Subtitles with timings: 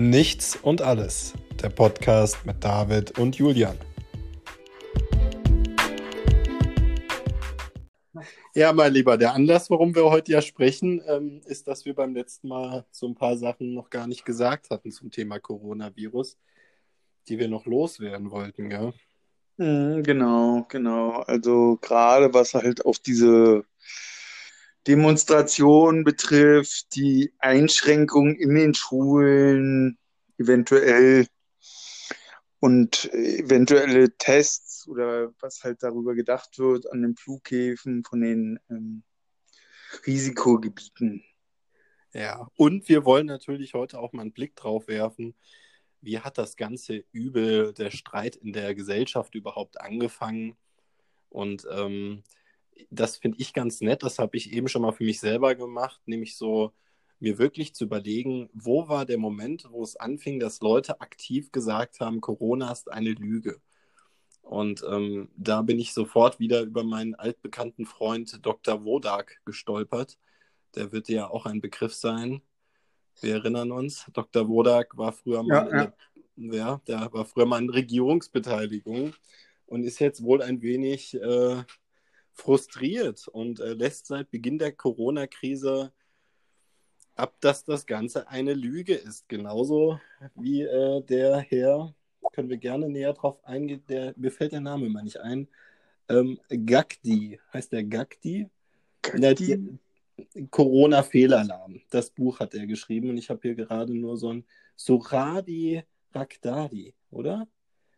[0.00, 3.76] Nichts und alles, der Podcast mit David und Julian.
[8.54, 12.14] Ja, mein Lieber, der Anlass, warum wir heute ja sprechen, ähm, ist, dass wir beim
[12.14, 16.38] letzten Mal so ein paar Sachen noch gar nicht gesagt hatten zum Thema Coronavirus,
[17.26, 18.92] die wir noch loswerden wollten, ja.
[19.56, 21.22] Mhm, Genau, genau.
[21.22, 23.64] Also gerade was halt auf diese
[24.86, 29.98] Demonstration betrifft, die Einschränkungen in den Schulen,
[30.38, 31.26] eventuell
[32.60, 39.02] und eventuelle Tests oder was halt darüber gedacht wird an den Flughäfen von den ähm,
[40.06, 41.24] Risikogebieten.
[42.14, 45.34] Ja, und wir wollen natürlich heute auch mal einen Blick drauf werfen,
[46.00, 50.56] wie hat das ganze Übel, der Streit in der Gesellschaft überhaupt angefangen?
[51.28, 52.22] Und ähm,
[52.90, 56.00] das finde ich ganz nett, das habe ich eben schon mal für mich selber gemacht,
[56.06, 56.72] nämlich so
[57.20, 62.00] mir wirklich zu überlegen, wo war der Moment, wo es anfing, dass Leute aktiv gesagt
[62.00, 63.60] haben, Corona ist eine Lüge.
[64.42, 68.84] Und ähm, da bin ich sofort wieder über meinen altbekannten Freund Dr.
[68.84, 70.16] Wodak gestolpert.
[70.74, 72.40] Der wird ja auch ein Begriff sein.
[73.20, 74.48] Wir erinnern uns, Dr.
[74.48, 75.82] Wodak war früher mal, Ja,
[76.36, 76.54] ja.
[76.54, 79.12] ja, der war früher mal in Regierungsbeteiligung
[79.66, 81.62] und ist jetzt wohl ein wenig äh,
[82.38, 85.92] frustriert und äh, lässt seit Beginn der Corona-Krise
[87.16, 89.28] ab, dass das Ganze eine Lüge ist.
[89.28, 90.00] Genauso
[90.34, 91.94] wie äh, der Herr,
[92.32, 95.48] können wir gerne näher drauf eingehen, der, mir fällt der Name immer nicht ein,
[96.08, 98.48] ähm, Gagdi, heißt der Gagdi?
[99.04, 99.78] Die,
[100.50, 101.80] Corona-Fehlalarm.
[101.90, 104.44] Das Buch hat er geschrieben und ich habe hier gerade nur so ein
[104.76, 107.46] Suradi Bagdadi, oder?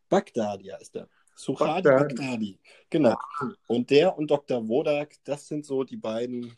[0.08, 1.08] Bagdadi heißt er.
[1.40, 2.58] Suradi Bagdadi.
[2.90, 3.16] Genau.
[3.66, 4.68] Und der und Dr.
[4.68, 6.54] Wodak, das sind so die beiden,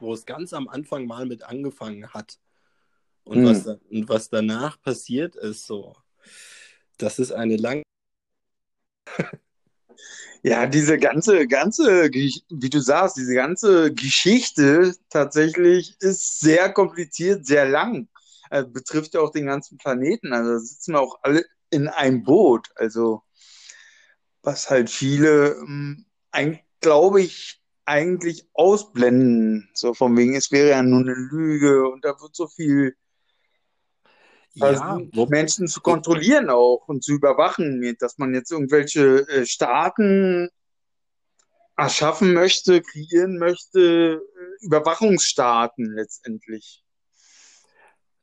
[0.00, 2.38] wo es ganz am Anfang mal mit angefangen hat.
[3.24, 3.44] Und, Hm.
[3.46, 5.94] was, da, und was danach passiert ist, so,
[6.98, 7.82] das ist eine lange.
[10.42, 17.68] Ja, diese ganze, ganze, wie du sagst, diese ganze Geschichte tatsächlich ist sehr kompliziert, sehr
[17.68, 18.08] lang.
[18.48, 20.32] Also betrifft ja auch den ganzen Planeten.
[20.32, 22.68] Also da sitzen wir auch alle in einem Boot.
[22.76, 23.22] Also
[24.42, 26.06] was halt viele, ähm,
[26.80, 29.70] glaube ich, eigentlich ausblenden.
[29.74, 32.96] So von wegen, es wäre ja nur eine Lüge und da wird so viel
[34.54, 40.50] Ja, Menschen zu kontrollieren auch und zu überwachen, dass man jetzt irgendwelche äh, Staaten
[41.76, 46.84] erschaffen möchte, kreieren möchte, äh, Überwachungsstaaten letztendlich.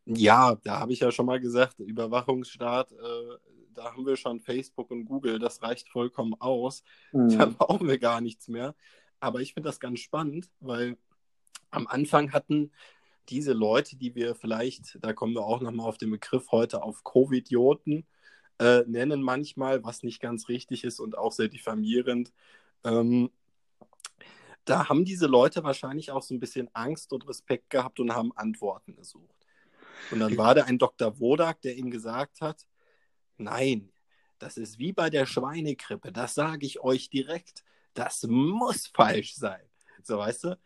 [0.06, 2.96] Ja, da habe ich ja schon mal gesagt, Überwachungsstaat, äh,
[3.78, 6.84] da haben wir schon Facebook und Google, das reicht vollkommen aus.
[7.12, 7.54] Da Hm.
[7.56, 8.76] brauchen wir gar nichts mehr.
[9.20, 10.98] Aber ich finde das ganz spannend, weil
[11.70, 12.72] am Anfang hatten
[13.30, 17.04] diese Leute, die wir vielleicht, da kommen wir auch nochmal auf den Begriff heute auf
[17.04, 18.06] Covidioten,
[18.60, 22.34] äh, nennen manchmal, was nicht ganz richtig ist und auch sehr diffamierend.
[22.84, 23.30] Ähm,
[24.66, 28.32] da haben diese Leute wahrscheinlich auch so ein bisschen Angst und Respekt gehabt und haben
[28.36, 29.46] Antworten gesucht.
[30.12, 31.20] Und dann war da ein Dr.
[31.20, 32.66] Wodak, der ihnen gesagt hat,
[33.38, 33.92] nein,
[34.40, 39.62] das ist wie bei der Schweinegrippe, das sage ich euch direkt, das muss falsch sein.
[40.03, 40.59] So, weißt du?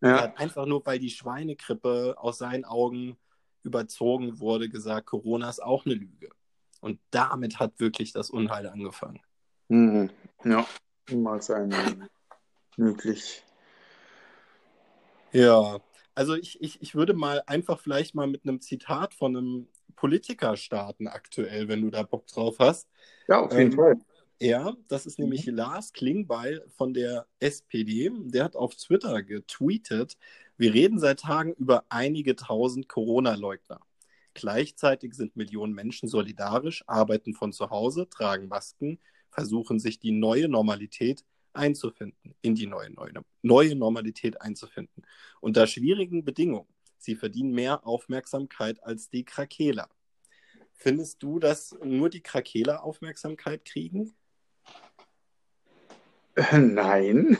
[0.00, 3.18] Er Ja, hat einfach nur, weil die Schweinegrippe aus seinen Augen
[3.64, 6.30] überzogen wurde, gesagt, Corona ist auch eine Lüge.
[6.80, 9.20] Und damit hat wirklich das Unheil angefangen.
[9.68, 10.10] mhm.
[10.44, 10.66] ja,
[11.10, 12.08] mag sein,
[12.76, 13.42] möglich.
[15.32, 15.80] Ja,
[16.14, 19.68] also ich, ich, ich würde mal einfach vielleicht mal mit einem Zitat von einem
[19.98, 22.88] Politiker starten aktuell, wenn du da Bock drauf hast.
[23.28, 23.96] Ja, auf jeden Ähm, Fall.
[24.40, 28.10] Ja, das ist nämlich Lars Klingbeil von der SPD.
[28.14, 30.16] Der hat auf Twitter getweetet,
[30.58, 33.80] wir reden seit Tagen über einige tausend Corona-Leugner.
[34.34, 40.48] Gleichzeitig sind Millionen Menschen solidarisch, arbeiten von zu Hause, tragen Masken, versuchen sich die neue
[40.48, 45.04] Normalität einzufinden, in die neue, neue, neue Normalität einzufinden.
[45.40, 46.68] Unter schwierigen Bedingungen.
[46.98, 49.88] Sie verdienen mehr Aufmerksamkeit als die Krakeler.
[50.74, 54.14] Findest du, dass nur die Krakeler Aufmerksamkeit kriegen?
[56.36, 57.38] Äh, Nein.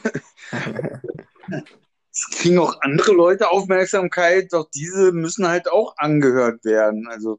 [2.10, 7.06] Es kriegen auch andere Leute Aufmerksamkeit, doch diese müssen halt auch angehört werden.
[7.08, 7.38] Also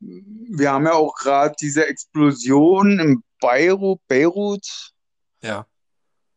[0.00, 4.94] wir haben ja auch gerade diese Explosion in Beirut, Beirut
[5.42, 5.66] Ja.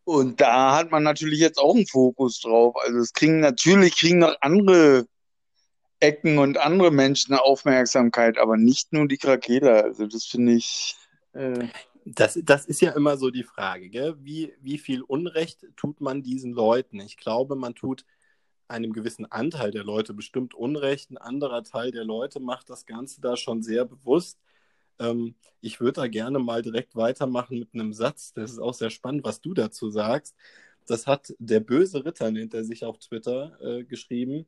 [0.09, 2.75] Und da hat man natürlich jetzt auch einen Fokus drauf.
[2.85, 5.06] Also es kriegen natürlich kriegen noch andere
[6.00, 9.83] Ecken und andere Menschen Aufmerksamkeit, aber nicht nur die Krakeler.
[9.83, 10.95] Also das finde ich
[11.33, 11.67] äh,
[12.06, 14.15] Das, das ist ja immer so die Frage, gell?
[14.19, 17.00] Wie, wie viel Unrecht tut man diesen Leuten?
[17.01, 18.05] Ich glaube, man tut
[18.67, 21.12] einem gewissen Anteil der Leute bestimmt Unrecht.
[21.12, 24.39] Ein anderer Teil der Leute macht das Ganze da schon sehr bewusst.
[25.00, 28.34] Ähm, ich würde da gerne mal direkt weitermachen mit einem Satz.
[28.34, 30.36] Das ist auch sehr spannend, was du dazu sagst.
[30.88, 34.48] Das hat der böse Ritter, nennt er sich auf Twitter, äh, geschrieben.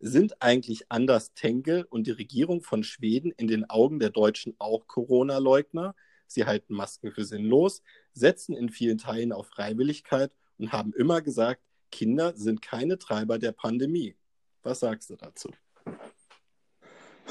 [0.00, 4.86] Sind eigentlich Anders Tenke und die Regierung von Schweden in den Augen der Deutschen auch
[4.86, 5.94] Corona-Leugner?
[6.26, 11.62] Sie halten Masken für sinnlos, setzen in vielen Teilen auf Freiwilligkeit und haben immer gesagt,
[11.90, 14.14] Kinder sind keine Treiber der Pandemie.
[14.62, 15.50] Was sagst du dazu?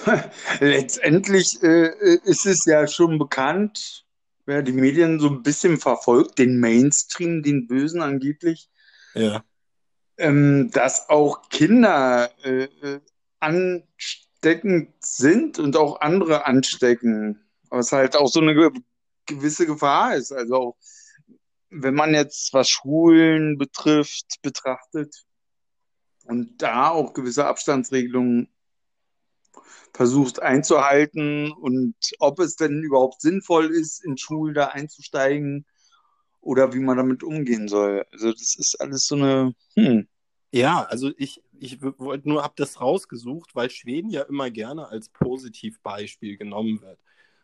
[0.60, 4.06] Letztendlich äh, ist es ja schon bekannt,
[4.46, 8.70] wer die Medien so ein bisschen verfolgt, den Mainstream, den Bösen angeblich,
[9.14, 9.44] ja.
[10.18, 13.00] ähm, dass auch Kinder äh, äh
[13.40, 17.40] ansteckend sind und auch andere anstecken.
[17.70, 18.72] Was halt auch so eine
[19.28, 20.32] gewisse Gefahr ist.
[20.32, 20.78] Also auch
[21.70, 25.26] wenn man jetzt was Schulen betrifft, betrachtet
[26.26, 28.50] und da auch gewisse Abstandsregelungen
[29.94, 35.66] versucht einzuhalten und ob es denn überhaupt sinnvoll ist, in Schulen da einzusteigen
[36.42, 38.06] oder wie man damit umgehen soll.
[38.12, 39.54] Also das ist alles so eine.
[39.76, 40.08] Hm.
[40.52, 45.10] Ja, also ich, ich wollte nur, hab das rausgesucht, weil Schweden ja immer gerne als
[45.10, 47.00] Positivbeispiel genommen wird.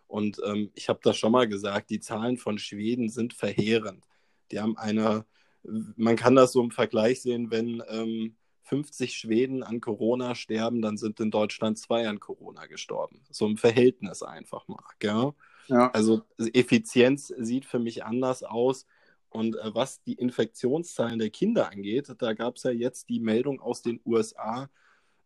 [0.07, 4.05] Und ähm, ich habe das schon mal gesagt, die Zahlen von Schweden sind verheerend.
[4.51, 5.25] Die haben eine,
[5.63, 10.97] man kann das so im Vergleich sehen, wenn ähm, 50 Schweden an Corona sterben, dann
[10.97, 13.21] sind in Deutschland zwei an Corona gestorben.
[13.29, 14.83] So im Verhältnis einfach mal.
[14.99, 15.33] Gell?
[15.67, 15.91] Ja.
[15.91, 18.85] Also Effizienz sieht für mich anders aus.
[19.29, 23.59] Und äh, was die Infektionszahlen der Kinder angeht, da gab es ja jetzt die Meldung
[23.59, 24.69] aus den USA.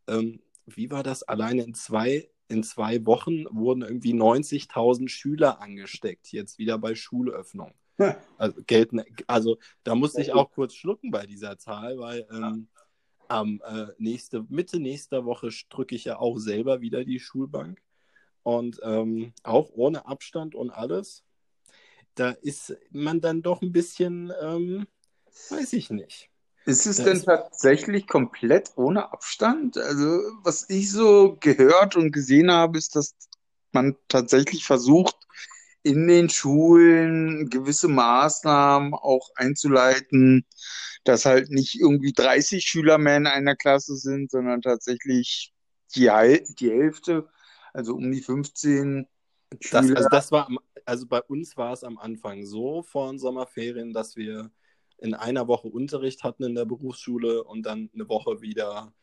[0.07, 1.23] Ähm, wie war das?
[1.23, 7.73] Alleine in zwei, in zwei Wochen wurden irgendwie 90.000 Schüler angesteckt, jetzt wieder bei Schulöffnung.
[8.37, 12.67] Also, gelten, also da musste ich auch kurz schlucken bei dieser Zahl, weil ähm,
[13.29, 17.81] am äh, nächste, Mitte nächster Woche drücke ich ja auch selber wieder die Schulbank.
[18.43, 21.23] Und ähm, auch ohne Abstand und alles.
[22.15, 24.87] Da ist man dann doch ein bisschen, ähm,
[25.49, 26.29] weiß ich nicht.
[26.65, 29.77] Ist es da denn tatsächlich komplett ohne Abstand?
[29.77, 30.05] Also,
[30.43, 33.15] was ich so gehört und gesehen habe, ist, dass
[33.71, 35.16] man tatsächlich versucht,
[35.83, 40.45] in den Schulen gewisse Maßnahmen auch einzuleiten,
[41.03, 45.53] dass halt nicht irgendwie 30 Schüler mehr in einer Klasse sind, sondern tatsächlich
[45.95, 46.09] die,
[46.59, 47.29] die Hälfte,
[47.73, 49.07] also um die 15
[49.71, 50.49] das, also das war,
[50.85, 54.51] also bei uns war es am Anfang so vor den Sommerferien, dass wir
[54.97, 58.93] in einer Woche Unterricht hatten in der Berufsschule und dann eine Woche wieder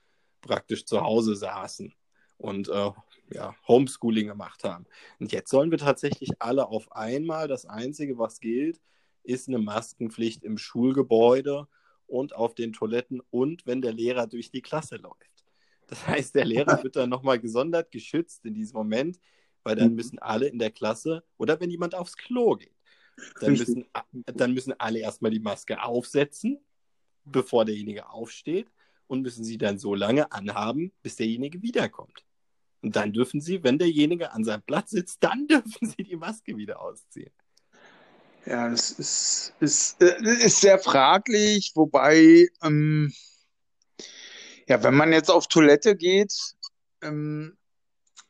[0.40, 1.94] praktisch zu Hause saßen.
[2.36, 2.90] Und äh,
[3.30, 4.86] ja, Homeschooling gemacht haben.
[5.18, 8.80] Und jetzt sollen wir tatsächlich alle auf einmal, das Einzige, was gilt,
[9.22, 11.66] ist eine Maskenpflicht im Schulgebäude
[12.06, 15.44] und auf den Toiletten und wenn der Lehrer durch die Klasse läuft.
[15.86, 19.18] Das heißt, der Lehrer wird dann nochmal gesondert geschützt in diesem Moment,
[19.62, 19.96] weil dann mhm.
[19.96, 22.74] müssen alle in der Klasse oder wenn jemand aufs Klo geht,
[23.40, 26.58] dann müssen, dann müssen alle erstmal die Maske aufsetzen,
[27.24, 28.70] bevor derjenige aufsteht
[29.06, 32.24] und müssen sie dann so lange anhaben, bis derjenige wiederkommt.
[32.84, 36.54] Und dann dürfen sie, wenn derjenige an seinem Platz sitzt, dann dürfen sie die Maske
[36.56, 37.32] wieder ausziehen.
[38.44, 43.10] Ja, es ist, ist, äh, ist sehr fraglich, wobei, ähm,
[44.68, 46.34] ja, wenn man jetzt auf Toilette geht,
[47.00, 47.56] ähm,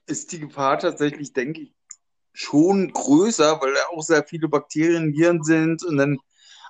[0.07, 1.75] ist die Gefahr tatsächlich, denke ich,
[2.33, 6.19] schon größer, weil da auch sehr viele Bakterien, Viren sind und dann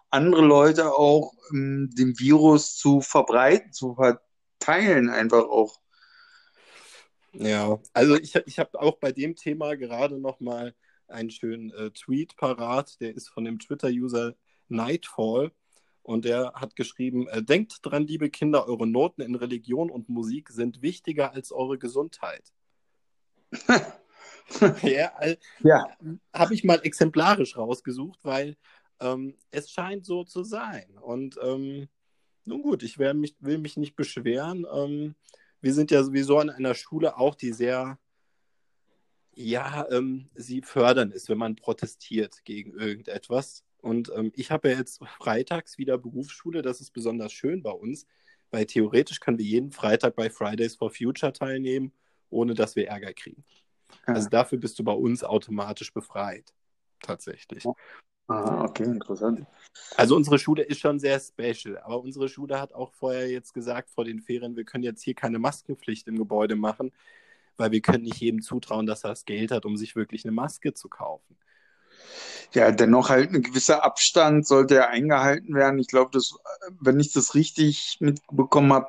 [0.09, 5.84] andere Leute auch ähm, den Virus zu verbreiten, zu verteilen, einfach auch.
[7.35, 10.75] Ja, also ich, ich habe auch bei dem Thema gerade noch mal
[11.09, 14.35] einen schönen äh, Tweet parat, der ist von dem Twitter-User
[14.69, 15.53] Nightfall
[16.03, 20.51] und der hat geschrieben, äh, denkt dran, liebe Kinder, eure Noten in Religion und Musik
[20.51, 22.53] sind wichtiger als eure Gesundheit.
[24.83, 25.13] ja,
[25.61, 25.97] ja.
[26.33, 28.57] habe ich mal exemplarisch rausgesucht, weil
[29.01, 30.99] ähm, es scheint so zu sein.
[31.01, 31.89] Und ähm,
[32.45, 34.67] nun gut, ich mich, will mich nicht beschweren.
[34.73, 35.15] Ähm,
[35.65, 37.99] wir sind ja sowieso an einer Schule auch, die sehr
[39.35, 43.65] ja, ähm, sie fördern es, wenn man protestiert gegen irgendetwas.
[43.79, 48.07] Und ähm, ich habe ja jetzt freitags wieder Berufsschule, das ist besonders schön bei uns,
[48.51, 51.93] weil theoretisch können wir jeden Freitag bei Fridays for Future teilnehmen,
[52.29, 53.43] ohne dass wir Ärger kriegen.
[54.05, 56.53] Also dafür bist du bei uns automatisch befreit,
[57.01, 57.65] tatsächlich.
[58.27, 59.47] Ah, okay, interessant.
[59.97, 63.91] Also unsere Schule ist schon sehr special, aber unsere Schule hat auch vorher jetzt gesagt,
[63.91, 66.93] vor den Ferien, wir können jetzt hier keine Maskenpflicht im Gebäude machen,
[67.57, 70.33] weil wir können nicht jedem zutrauen, dass er das Geld hat, um sich wirklich eine
[70.33, 71.37] Maske zu kaufen.
[72.53, 75.79] Ja, dennoch halt ein gewisser Abstand sollte ja eingehalten werden.
[75.79, 76.35] Ich glaube, dass,
[76.81, 78.89] wenn ich das richtig mitbekommen habe,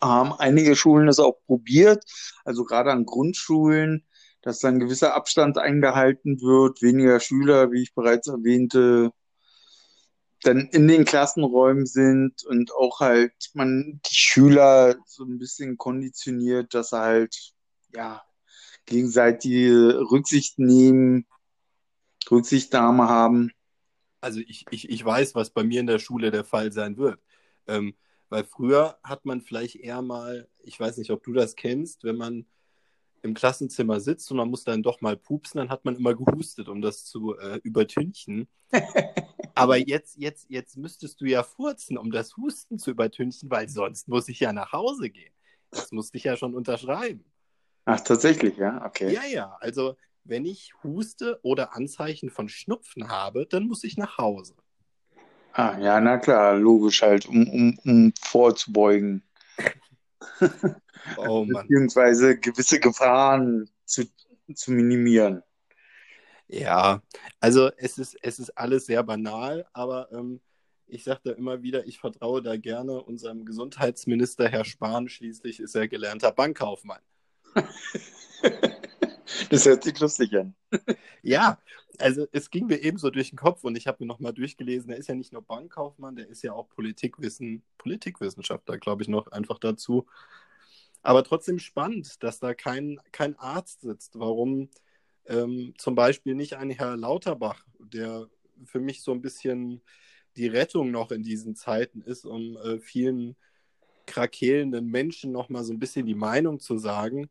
[0.00, 2.04] haben einige Schulen das auch probiert,
[2.44, 4.04] also gerade an Grundschulen,
[4.42, 9.12] dass dann gewisser Abstand eingehalten wird, weniger Schüler, wie ich bereits erwähnte,
[10.42, 16.72] dann in den Klassenräumen sind und auch halt man die Schüler so ein bisschen konditioniert,
[16.72, 17.36] dass sie halt
[17.94, 18.22] ja
[18.86, 21.26] gegenseitige Rücksicht nehmen,
[22.30, 23.50] Rücksichtnahme haben.
[24.20, 27.20] Also ich, ich, ich weiß, was bei mir in der Schule der Fall sein wird.
[27.66, 27.94] Ähm,
[28.30, 32.16] weil früher hat man vielleicht eher mal, ich weiß nicht, ob du das kennst, wenn
[32.16, 32.46] man
[33.22, 36.68] im Klassenzimmer sitzt und man muss dann doch mal pupsen, dann hat man immer gehustet,
[36.68, 38.48] um das zu äh, übertünchen.
[39.54, 44.08] Aber jetzt, jetzt, jetzt müsstest du ja furzen, um das Husten zu übertünchen, weil sonst
[44.08, 45.32] muss ich ja nach Hause gehen.
[45.70, 47.24] Das musste ich ja schon unterschreiben.
[47.84, 49.12] Ach, tatsächlich, ja, okay.
[49.12, 54.18] Ja, ja, also wenn ich Huste oder Anzeichen von Schnupfen habe, dann muss ich nach
[54.18, 54.54] Hause.
[55.52, 59.22] Ah, ja, na klar, logisch halt, um, um, um vorzubeugen.
[61.16, 61.44] Oh.
[61.44, 64.04] Beziehungsweise gewisse Gefahren zu,
[64.54, 65.42] zu minimieren.
[66.48, 67.02] Ja,
[67.38, 70.40] also es ist, es ist alles sehr banal, aber ähm,
[70.86, 75.08] ich sage da immer wieder, ich vertraue da gerne unserem Gesundheitsminister Herr Spahn.
[75.08, 77.00] Schließlich ist er gelernter Bankkaufmann.
[79.48, 80.54] Das hört sich lustig an.
[81.22, 81.58] Ja,
[81.98, 84.96] also es ging mir ebenso durch den Kopf und ich habe mir nochmal durchgelesen, er
[84.96, 89.58] ist ja nicht nur Bankkaufmann, der ist ja auch Politikwissen, Politikwissenschaftler, glaube ich, noch einfach
[89.58, 90.06] dazu.
[91.02, 94.18] Aber trotzdem spannend, dass da kein, kein Arzt sitzt.
[94.18, 94.68] Warum
[95.26, 98.28] ähm, zum Beispiel nicht ein Herr Lauterbach, der
[98.64, 99.80] für mich so ein bisschen
[100.36, 103.36] die Rettung noch in diesen Zeiten ist, um äh, vielen
[104.06, 107.30] krakelenden Menschen nochmal so ein bisschen die Meinung zu sagen.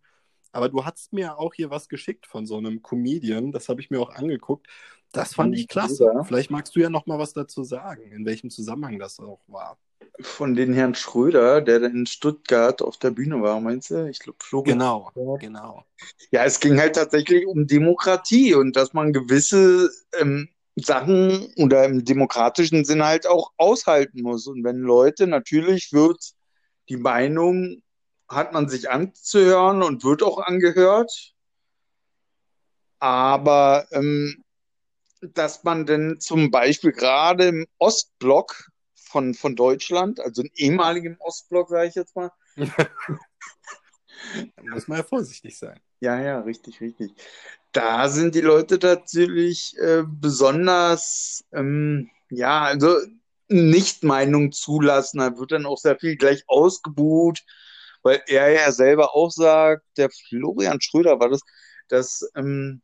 [0.51, 3.89] Aber du hast mir auch hier was geschickt von so einem Comedian, das habe ich
[3.91, 4.67] mir auch angeguckt.
[5.11, 6.11] Das fand ich klasse.
[6.23, 9.77] Vielleicht magst du ja noch mal was dazu sagen, in welchem Zusammenhang das auch war.
[10.21, 14.09] Von den Herrn Schröder, der in Stuttgart auf der Bühne war, meinst du?
[14.09, 14.77] Ich glaube, Florian.
[14.77, 15.85] Genau, genau.
[16.31, 19.89] Ja, es ging halt tatsächlich um Demokratie und dass man gewisse
[20.19, 24.47] ähm, Sachen oder im demokratischen Sinn halt auch aushalten muss.
[24.47, 26.33] Und wenn Leute, natürlich wird
[26.89, 27.81] die Meinung
[28.27, 31.33] hat man sich anzuhören und wird auch angehört.
[32.99, 34.43] Aber ähm,
[35.21, 38.68] dass man denn zum Beispiel gerade im Ostblock
[39.09, 42.31] von, von Deutschland, also im ehemaligen Ostblock, sage ich jetzt mal.
[42.57, 42.87] da
[44.71, 45.79] muss man ja vorsichtig sein.
[45.99, 47.11] Ja, ja, richtig, richtig.
[47.71, 52.97] Da sind die Leute natürlich äh, besonders, ähm, ja, also
[53.47, 55.19] nicht Meinung zulassen.
[55.19, 57.43] Da wird dann auch sehr viel gleich ausgebuht
[58.03, 61.41] weil er ja selber auch sagt, der Florian Schröder war das,
[61.87, 62.81] dass ähm,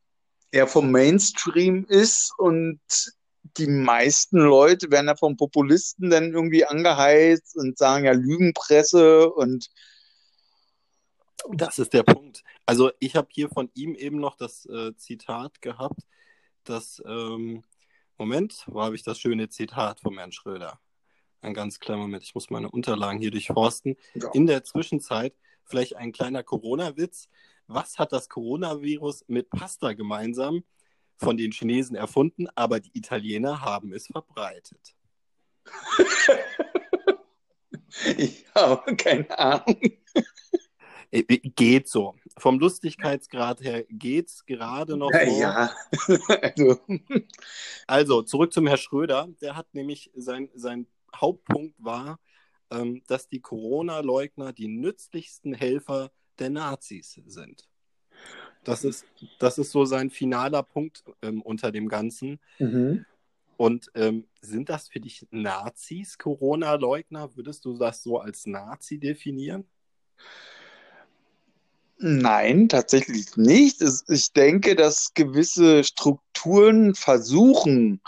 [0.51, 2.79] er vom Mainstream ist und
[3.57, 9.69] die meisten Leute werden ja vom Populisten dann irgendwie angeheizt und sagen ja Lügenpresse und
[11.51, 12.43] das ist der Punkt.
[12.65, 16.01] Also ich habe hier von ihm eben noch das äh, Zitat gehabt,
[16.63, 17.63] dass, ähm,
[18.17, 20.79] Moment, wo habe ich das schöne Zitat vom Herrn Schröder?
[21.41, 23.95] Ein ganz kleiner Moment, ich muss meine Unterlagen hier durchforsten.
[24.15, 24.31] Ja.
[24.33, 27.29] In der Zwischenzeit vielleicht ein kleiner Corona-Witz.
[27.67, 30.63] Was hat das Coronavirus mit Pasta gemeinsam?
[31.17, 34.95] Von den Chinesen erfunden, aber die Italiener haben es verbreitet.
[38.17, 39.79] ich habe keine Ahnung.
[41.11, 42.15] Äh, geht so.
[42.37, 45.11] Vom Lustigkeitsgrad her geht es gerade noch.
[45.11, 46.13] Ja, so.
[46.13, 46.19] ja.
[46.41, 46.79] also.
[47.87, 49.29] also, zurück zum Herrn Schröder.
[49.41, 52.19] Der hat nämlich sein, sein Hauptpunkt war,
[52.71, 57.69] ähm, dass die Corona-Leugner die nützlichsten Helfer der Nazis sind.
[58.65, 59.05] Das ist,
[59.39, 62.39] das ist so sein finaler Punkt ähm, unter dem Ganzen.
[62.59, 63.05] Mhm.
[63.57, 67.35] Und ähm, sind das für dich Nazis, Corona-Leugner?
[67.35, 69.65] Würdest du das so als Nazi definieren?
[71.97, 73.81] Nein, tatsächlich nicht.
[74.09, 78.01] Ich denke, dass gewisse Strukturen versuchen,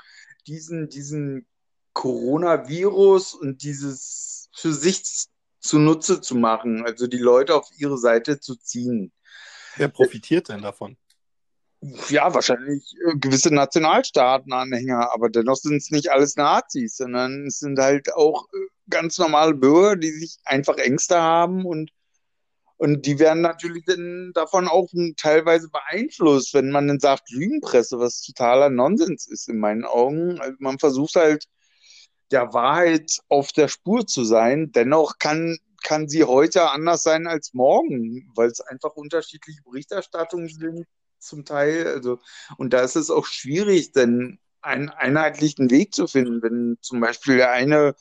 [0.46, 1.46] diesen, diesen
[1.94, 5.28] Coronavirus und dieses für sich
[5.60, 9.12] zunutze zu machen, also die Leute auf ihre Seite zu ziehen.
[9.77, 10.98] Wer profitiert denn davon?
[12.10, 17.77] Ja, wahrscheinlich äh, gewisse Nationalstaatenanhänger, aber dennoch sind es nicht alles Nazis, sondern es sind
[17.77, 18.57] halt auch äh,
[18.89, 21.91] ganz normale Bürger, die sich einfach Ängste haben und
[22.77, 28.22] und die werden natürlich dann davon auch teilweise beeinflusst, wenn man dann sagt Lügenpresse, was
[28.22, 30.39] totaler Nonsens ist in meinen Augen.
[30.39, 31.46] Also man versucht halt
[32.29, 34.72] der Wahrheit auf der Spur zu sein.
[34.74, 35.57] Dennoch kann,
[35.88, 40.86] kann sie heute anders sein als morgen, weil es einfach unterschiedliche Berichterstattungen sind
[41.17, 41.88] zum Teil.
[41.88, 42.20] Also,
[42.58, 46.44] und da ist es auch schwierig, denn einen einheitlichen Weg zu finden.
[46.44, 47.96] Wenn zum Beispiel der eine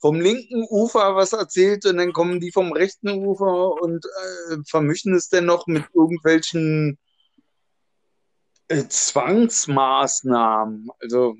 [0.00, 5.14] vom linken Ufer was erzählt und dann kommen die vom rechten Ufer und äh, vermischen
[5.14, 6.98] es dann noch mit irgendwelchen
[8.68, 10.90] äh, Zwangsmaßnahmen.
[11.00, 11.36] Also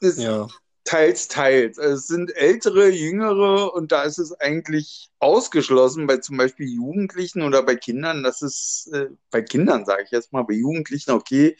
[0.00, 0.46] ist Ja.
[0.84, 1.78] Teils, teils.
[1.78, 7.42] Also es sind ältere, jüngere und da ist es eigentlich ausgeschlossen, bei zum Beispiel Jugendlichen
[7.42, 11.56] oder bei Kindern, das ist äh, bei Kindern, sage ich jetzt mal, bei Jugendlichen, okay,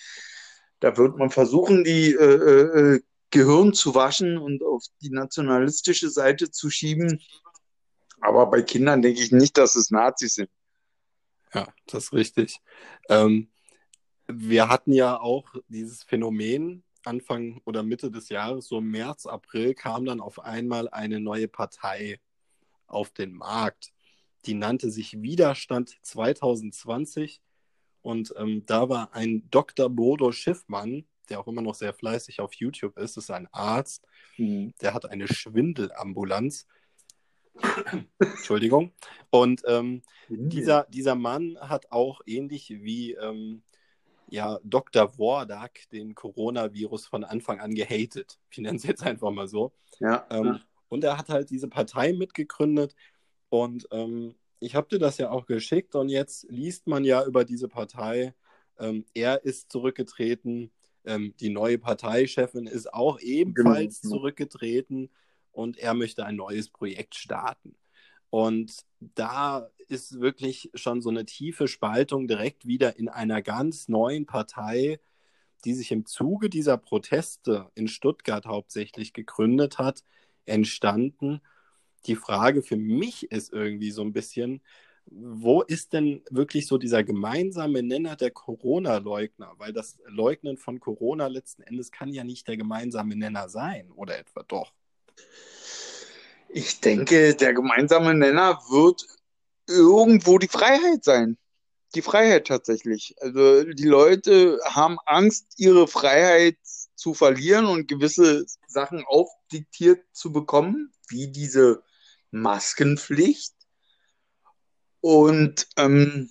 [0.80, 3.00] da wird man versuchen, die äh, äh,
[3.30, 7.20] Gehirn zu waschen und auf die nationalistische Seite zu schieben.
[8.20, 10.50] Aber bei Kindern denke ich nicht, dass es Nazis sind.
[11.54, 12.60] Ja, das ist richtig.
[13.08, 13.48] Ähm,
[14.26, 20.04] wir hatten ja auch dieses Phänomen Anfang oder Mitte des Jahres, so März, April, kam
[20.04, 22.20] dann auf einmal eine neue Partei
[22.86, 23.92] auf den Markt.
[24.46, 27.40] Die nannte sich Widerstand 2020
[28.02, 29.88] und ähm, da war ein Dr.
[29.88, 34.04] Bodo Schiffmann, der auch immer noch sehr fleißig auf YouTube ist, ist ein Arzt,
[34.38, 36.66] der hat eine Schwindelambulanz.
[38.18, 38.92] Entschuldigung.
[39.30, 43.62] Und ähm, dieser, dieser Mann hat auch ähnlich wie ähm,
[44.32, 45.18] ja, Dr.
[45.18, 48.38] Wordak den Coronavirus von Anfang an gehatet.
[48.50, 49.72] Ich nenne es jetzt einfach mal so.
[50.00, 52.94] Ja, Ähm, und er hat halt diese Partei mitgegründet.
[53.50, 55.94] Und ähm, ich habe dir das ja auch geschickt.
[55.94, 58.34] Und jetzt liest man ja über diese Partei.
[58.78, 60.72] Ähm, er ist zurückgetreten.
[61.04, 64.14] Ähm, die neue Parteichefin ist auch ebenfalls Genau.
[64.16, 65.10] zurückgetreten.
[65.50, 67.76] Und er möchte ein neues Projekt starten.
[68.32, 74.24] Und da ist wirklich schon so eine tiefe Spaltung direkt wieder in einer ganz neuen
[74.24, 75.00] Partei,
[75.66, 80.02] die sich im Zuge dieser Proteste in Stuttgart hauptsächlich gegründet hat,
[80.46, 81.42] entstanden.
[82.06, 84.62] Die Frage für mich ist irgendwie so ein bisschen,
[85.04, 89.52] wo ist denn wirklich so dieser gemeinsame Nenner der Corona-Leugner?
[89.58, 94.18] Weil das Leugnen von Corona letzten Endes kann ja nicht der gemeinsame Nenner sein, oder
[94.18, 94.72] etwa doch?
[96.54, 99.06] Ich denke, der gemeinsame Nenner wird
[99.66, 101.38] irgendwo die Freiheit sein.
[101.94, 103.14] Die Freiheit tatsächlich.
[103.20, 106.58] Also die Leute haben Angst, ihre Freiheit
[106.94, 111.82] zu verlieren und gewisse Sachen aufdiktiert zu bekommen, wie diese
[112.32, 113.54] Maskenpflicht.
[115.00, 116.30] Und ähm,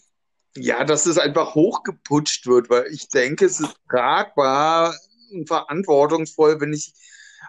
[0.55, 4.95] ja, dass es einfach hochgeputscht wird, weil ich denke, es ist tragbar
[5.31, 6.93] und verantwortungsvoll, wenn ich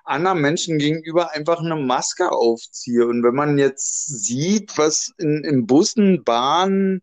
[0.04, 3.06] anderen Menschen gegenüber einfach eine Maske aufziehe.
[3.06, 7.02] Und wenn man jetzt sieht, was in, in Bussen, Bahnen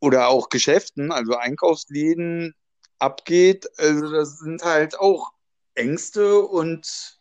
[0.00, 2.54] oder auch Geschäften, also Einkaufsläden
[2.98, 5.32] abgeht, also das sind halt auch
[5.74, 7.15] Ängste und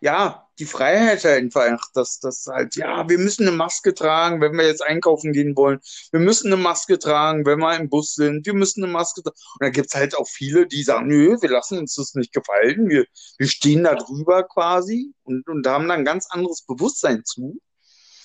[0.00, 4.66] ja, die Freiheit einfach, dass das halt, ja, wir müssen eine Maske tragen, wenn wir
[4.66, 5.80] jetzt einkaufen gehen wollen.
[6.12, 8.46] Wir müssen eine Maske tragen, wenn wir im Bus sind.
[8.46, 9.36] Wir müssen eine Maske tragen.
[9.36, 12.32] Und da gibt es halt auch viele, die sagen, nö, wir lassen uns das nicht
[12.32, 12.88] gefallen.
[12.88, 13.06] Wir,
[13.38, 17.60] wir stehen da drüber quasi und, und haben dann ein ganz anderes Bewusstsein zu.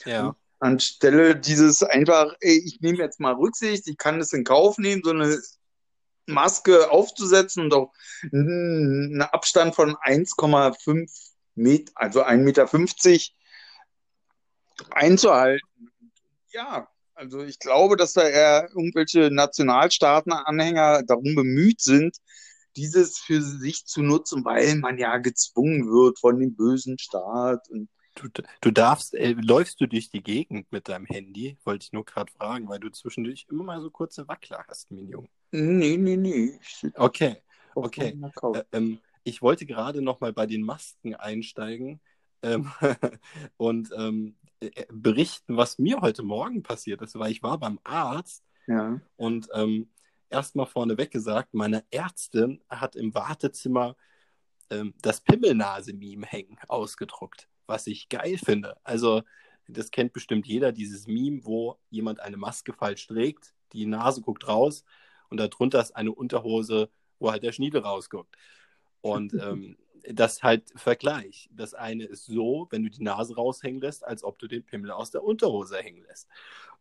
[0.05, 0.36] Ja.
[0.60, 5.01] Anstelle dieses einfach, ey, ich nehme jetzt mal Rücksicht, ich kann das in Kauf nehmen,
[5.03, 5.41] so eine
[6.27, 7.91] Maske aufzusetzen und auch
[8.31, 11.30] einen Abstand von 1,5
[11.62, 12.69] Meter, also 1,50 Meter
[14.91, 15.67] einzuhalten.
[16.52, 22.17] Ja, also ich glaube, dass da eher irgendwelche Nationalstaaten-Anhänger darum bemüht sind,
[22.76, 27.69] dieses für sich zu nutzen, weil man ja gezwungen wird von dem bösen Staat.
[27.69, 28.28] Und Du,
[28.60, 31.58] du darfst, äh, läufst du durch die Gegend mit deinem Handy?
[31.63, 35.08] Wollte ich nur gerade fragen, weil du zwischendurch immer mal so kurze Wackler hast, mein
[35.08, 35.30] Junge.
[35.52, 36.60] nee, nee, nee.
[36.95, 37.38] Okay,
[37.74, 38.17] okay.
[38.54, 42.01] Äh, ähm, ich wollte gerade noch mal bei den Masken einsteigen
[42.41, 42.71] ähm,
[43.57, 48.43] und ähm, äh, berichten, was mir heute Morgen passiert ist, weil ich war beim Arzt
[48.67, 48.99] Ja.
[49.15, 49.89] und ähm,
[50.29, 53.95] erstmal vorneweg gesagt, meine Ärztin hat im Wartezimmer
[54.69, 58.77] ähm, das Pimmelnase-Meme hängen ausgedruckt, was ich geil finde.
[58.84, 59.23] Also,
[59.67, 64.47] das kennt bestimmt jeder, dieses Meme, wo jemand eine Maske falsch trägt, die Nase guckt
[64.47, 64.84] raus
[65.29, 68.36] und darunter ist eine Unterhose, wo halt der Schniedel rausguckt.
[69.01, 69.77] Und ähm,
[70.09, 71.49] das halt Vergleich.
[71.51, 74.91] Das eine ist so, wenn du die Nase raushängen lässt, als ob du den Pimmel
[74.91, 76.27] aus der Unterhose hängen lässt.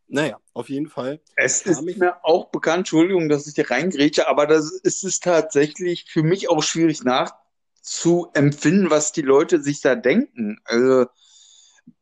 [0.07, 1.21] Naja, auf jeden Fall.
[1.35, 5.19] Es ist ich- mir auch bekannt, Entschuldigung, dass ich dir reingrätsche, aber das ist es
[5.19, 10.59] tatsächlich für mich auch schwierig nachzuempfinden, was die Leute sich da denken.
[10.65, 11.05] Also,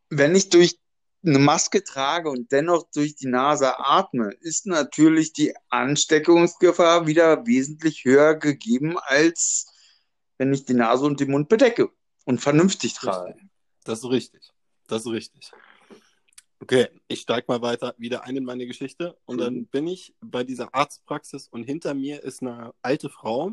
[0.10, 0.80] wenn ich durch
[1.24, 8.06] eine Maske trage und dennoch durch die Nase atme, ist natürlich die Ansteckungsgefahr wieder wesentlich
[8.06, 9.68] höher gegeben, als
[10.40, 11.92] wenn ich die Nase und den Mund bedecke
[12.26, 13.36] und vernünftig trage.
[13.84, 14.52] Das ist richtig.
[14.88, 15.52] Das ist richtig.
[16.62, 19.42] Okay, ich steige mal weiter wieder ein in meine Geschichte und Mhm.
[19.42, 23.52] dann bin ich bei dieser Arztpraxis und hinter mir ist eine alte Frau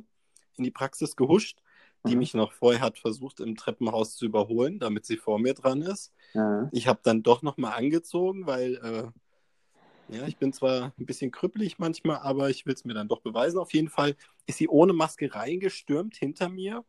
[0.56, 1.60] in die Praxis gehuscht,
[2.06, 2.20] die mhm.
[2.20, 6.12] mich noch vorher hat versucht, im Treppenhaus zu überholen, damit sie vor mir dran ist.
[6.34, 6.68] Mhm.
[6.72, 9.20] Ich habe dann doch nochmal angezogen, weil äh,
[10.08, 13.20] ja, ich bin zwar ein bisschen krüppelig manchmal, aber ich will es mir dann doch
[13.20, 13.58] beweisen.
[13.58, 14.16] Auf jeden Fall
[14.46, 16.84] ist sie ohne Maske reingestürmt hinter mir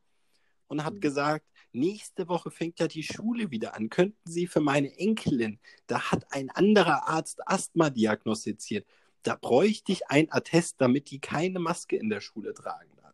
[0.67, 1.01] und hat mhm.
[1.01, 3.89] gesagt, nächste Woche fängt ja die Schule wieder an.
[3.89, 8.86] Könnten Sie für meine Enkelin, da hat ein anderer Arzt Asthma diagnostiziert.
[9.23, 13.13] Da bräuchte ich ein Attest, damit die keine Maske in der Schule tragen darf.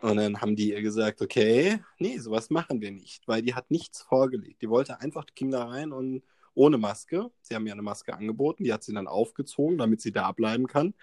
[0.00, 3.70] Und dann haben die ihr gesagt, okay, nee, sowas machen wir nicht, weil die hat
[3.70, 4.62] nichts vorgelegt.
[4.62, 6.22] Die wollte einfach, die Kinder rein und
[6.54, 7.30] ohne Maske.
[7.42, 10.66] Sie haben ihr eine Maske angeboten, die hat sie dann aufgezogen, damit sie da bleiben
[10.66, 10.94] kann.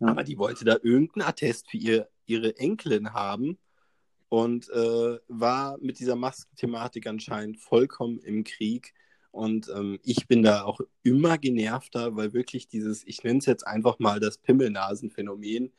[0.00, 3.58] Aber die wollte da irgendeinen Attest für ihr, ihre Enkelin haben,
[4.28, 8.94] und äh, war mit dieser Maskenthematik anscheinend vollkommen im Krieg.
[9.30, 13.66] Und ähm, ich bin da auch immer genervter, weil wirklich dieses, ich nenne es jetzt
[13.66, 15.72] einfach mal das Pimmelnasenphänomen,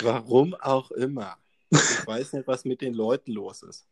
[0.00, 1.36] warum auch immer.
[1.70, 3.86] Ich weiß nicht, was mit den Leuten los ist.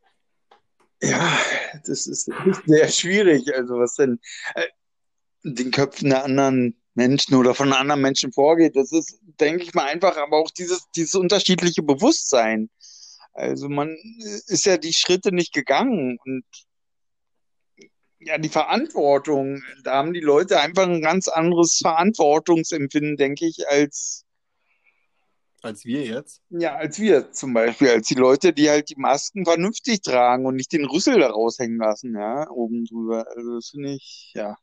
[1.03, 1.37] Ja,
[1.85, 2.31] das ist
[2.67, 3.53] sehr schwierig.
[3.55, 4.21] Also, was denn
[4.55, 4.67] äh,
[5.43, 9.87] den Köpfen der anderen Menschen oder von anderen Menschen vorgeht, das ist, denke ich mal,
[9.87, 12.71] einfach, aber auch dieses, dieses unterschiedliche Bewusstsein.
[13.35, 13.97] Also man
[14.47, 16.45] ist ja die Schritte nicht gegangen und
[18.21, 24.25] ja, die Verantwortung, da haben die Leute einfach ein ganz anderes Verantwortungsempfinden, denke ich, als
[25.63, 26.43] als wir jetzt?
[26.51, 30.57] Ja, als wir zum Beispiel, als die Leute, die halt die Masken vernünftig tragen und
[30.57, 33.27] nicht den Rüssel da raushängen lassen, ja, oben drüber.
[33.35, 34.57] Also das finde ich, ja.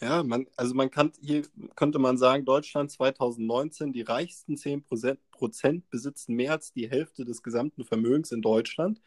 [0.00, 1.42] Ja, man, also man kann, hier
[1.74, 4.84] könnte man sagen, Deutschland 2019, die reichsten 10
[5.30, 9.00] Prozent besitzen mehr als die Hälfte des gesamten Vermögens in Deutschland.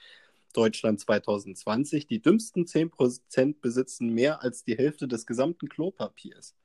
[0.53, 6.55] Deutschland 2020, die dümmsten 10 Prozent besitzen mehr als die Hälfte des gesamten Klopapiers.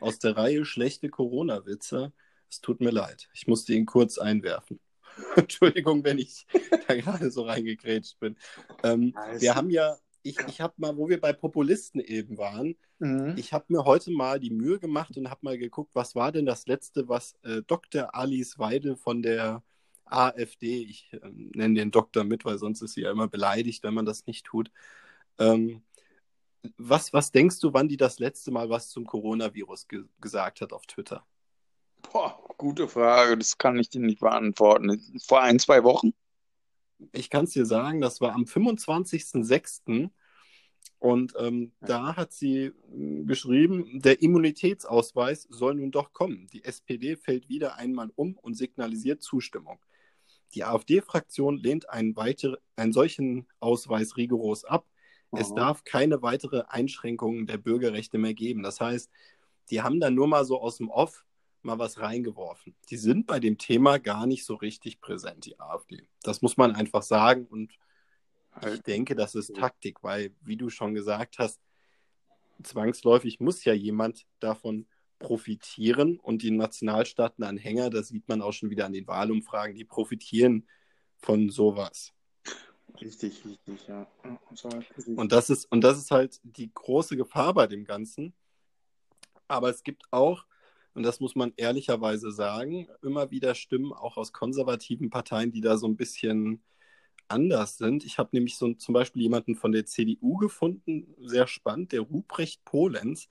[0.00, 2.12] Aus der Reihe schlechte Corona-Witze.
[2.56, 3.28] Es tut mir leid.
[3.34, 4.80] Ich musste ihn kurz einwerfen.
[5.36, 6.46] Entschuldigung, wenn ich
[6.88, 8.36] da gerade so reingegrätscht bin.
[8.82, 13.34] Ähm, wir haben ja ich, ich habe mal, wo wir bei Populisten eben waren, mhm.
[13.36, 16.46] ich habe mir heute mal die Mühe gemacht und habe mal geguckt, was war denn
[16.46, 18.12] das letzte, was äh, Dr.
[18.12, 19.62] Alice Weidel von der
[20.04, 23.94] AfD, ich äh, nenne den Doktor mit, weil sonst ist sie ja immer beleidigt, wenn
[23.94, 24.72] man das nicht tut.
[25.38, 25.84] Ähm,
[26.76, 30.72] was, was denkst du, wann die das letzte Mal was zum Coronavirus ge gesagt hat
[30.72, 31.24] auf Twitter?
[32.12, 35.00] Boah, gute Frage, das kann ich dir nicht beantworten.
[35.26, 36.12] Vor ein, zwei Wochen?
[37.12, 40.10] Ich kann es dir sagen, das war am 25.06.
[40.98, 46.46] Und ähm, da hat sie hm, geschrieben, der Immunitätsausweis soll nun doch kommen.
[46.52, 49.78] Die SPD fällt wieder einmal um und signalisiert Zustimmung.
[50.54, 54.86] Die AfD-Fraktion lehnt einen, weiter, einen solchen Ausweis rigoros ab.
[55.32, 55.42] Aha.
[55.42, 58.62] Es darf keine weitere Einschränkungen der Bürgerrechte mehr geben.
[58.62, 59.10] Das heißt,
[59.70, 61.25] die haben dann nur mal so aus dem Off
[61.66, 62.74] mal was reingeworfen.
[62.90, 66.08] Die sind bei dem Thema gar nicht so richtig präsent, die AfD.
[66.22, 67.72] Das muss man einfach sagen und
[68.72, 71.60] ich denke, das ist Taktik, weil, wie du schon gesagt hast,
[72.62, 74.86] zwangsläufig muss ja jemand davon
[75.18, 80.66] profitieren und die Nationalstaaten-Anhänger, das sieht man auch schon wieder an den Wahlumfragen, die profitieren
[81.18, 82.12] von sowas.
[83.00, 84.06] Richtig, richtig, ja.
[85.16, 88.34] Und das ist, und das ist halt die große Gefahr bei dem Ganzen.
[89.48, 90.44] Aber es gibt auch
[90.96, 95.76] und das muss man ehrlicherweise sagen, immer wieder Stimmen auch aus konservativen Parteien, die da
[95.76, 96.62] so ein bisschen
[97.28, 98.02] anders sind.
[98.06, 102.64] Ich habe nämlich so zum Beispiel jemanden von der CDU gefunden, sehr spannend, der Ruprecht
[102.64, 103.28] Polenz.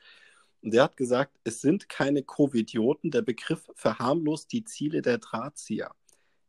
[0.61, 3.09] Und der hat gesagt, es sind keine Covidioten.
[3.09, 5.91] Der Begriff verharmlost die Ziele der Drahtzieher.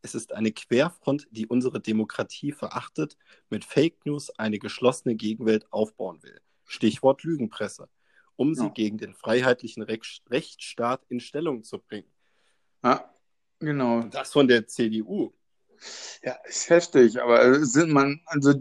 [0.03, 3.17] Es ist eine Querfront, die unsere Demokratie verachtet,
[3.49, 6.43] mit Fake News eine geschlossene Gegenwelt aufbauen will.
[6.67, 7.89] Stichwort Lügenpresse
[8.37, 8.70] um sie ja.
[8.70, 12.11] gegen den freiheitlichen Rechtsstaat in Stellung zu bringen.
[12.85, 13.12] Ja,
[13.59, 14.03] genau.
[14.03, 15.33] Das von der CDU.
[16.22, 18.55] Ja, ist heftig, aber sind man, also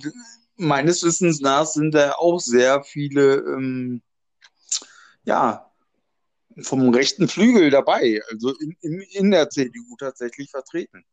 [0.57, 4.01] meines Wissens nach sind da auch sehr viele, ähm,
[5.23, 5.71] ja,
[6.61, 11.05] vom rechten Flügel dabei, also in, in, in der CDU tatsächlich vertreten.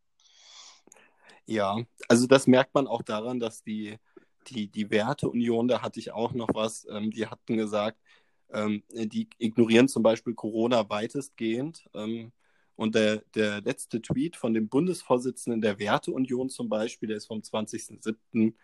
[1.47, 3.99] Ja, also das merkt man auch daran, dass die,
[4.49, 7.99] die, die Werteunion, da hatte ich auch noch was, ähm, die hatten gesagt,
[8.53, 11.85] ähm, die ignorieren zum Beispiel Corona weitestgehend.
[11.95, 12.33] Ähm,
[12.77, 17.41] und der, der letzte Tweet von dem Bundesvorsitzenden der Werteunion zum Beispiel, der ist vom
[17.41, 18.55] 20.07.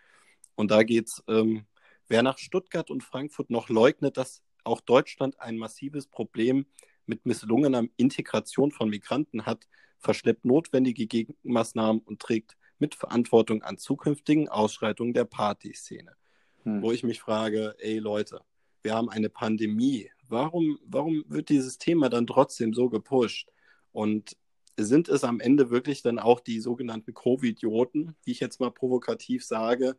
[0.54, 1.66] Und da geht es, ähm,
[2.08, 6.66] wer nach Stuttgart und Frankfurt noch leugnet, dass auch Deutschland ein massives Problem
[7.06, 15.14] mit misslungener Integration von Migranten hat, verschleppt notwendige Gegenmaßnahmen und trägt Mitverantwortung an zukünftigen Ausschreitungen
[15.14, 16.14] der Partyszene.
[16.62, 16.82] Hm.
[16.82, 18.42] Wo ich mich frage, ey Leute,
[18.82, 20.10] wir haben eine Pandemie.
[20.28, 23.50] Warum, warum wird dieses Thema dann trotzdem so gepusht?
[23.92, 24.36] Und
[24.78, 29.44] sind es am Ende wirklich dann auch die sogenannten Covid-Idioten, wie ich jetzt mal provokativ
[29.44, 29.96] sage,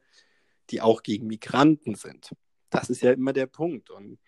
[0.70, 2.32] die auch gegen Migranten sind.
[2.70, 3.90] Das ist ja immer der Punkt.
[3.90, 4.20] Und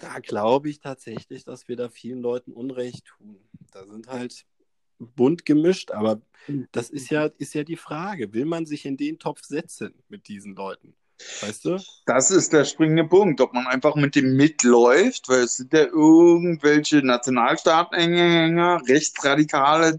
[0.00, 3.40] da glaube ich tatsächlich, dass wir da vielen Leuten Unrecht tun.
[3.72, 4.44] Da sind halt
[4.98, 6.22] bunt gemischt, aber
[6.72, 8.32] das ist ja, ist ja die Frage.
[8.32, 10.94] Will man sich in den Topf setzen mit diesen Leuten?
[11.40, 11.78] Weißt du?
[12.04, 15.84] Das ist der springende Punkt, ob man einfach mit dem mitläuft, weil es sind ja
[15.84, 19.98] irgendwelche Nationalstaatenhänger, Rechtsradikale,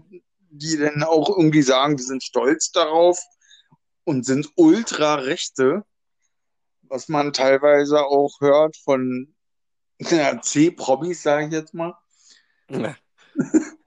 [0.50, 3.18] die dann auch irgendwie sagen, wir sind stolz darauf
[4.04, 5.84] und sind Ultrarechte,
[6.82, 9.34] was man teilweise auch hört von
[9.98, 11.94] ja, C-Promis, sage ich jetzt mal.
[12.70, 12.96] Ja.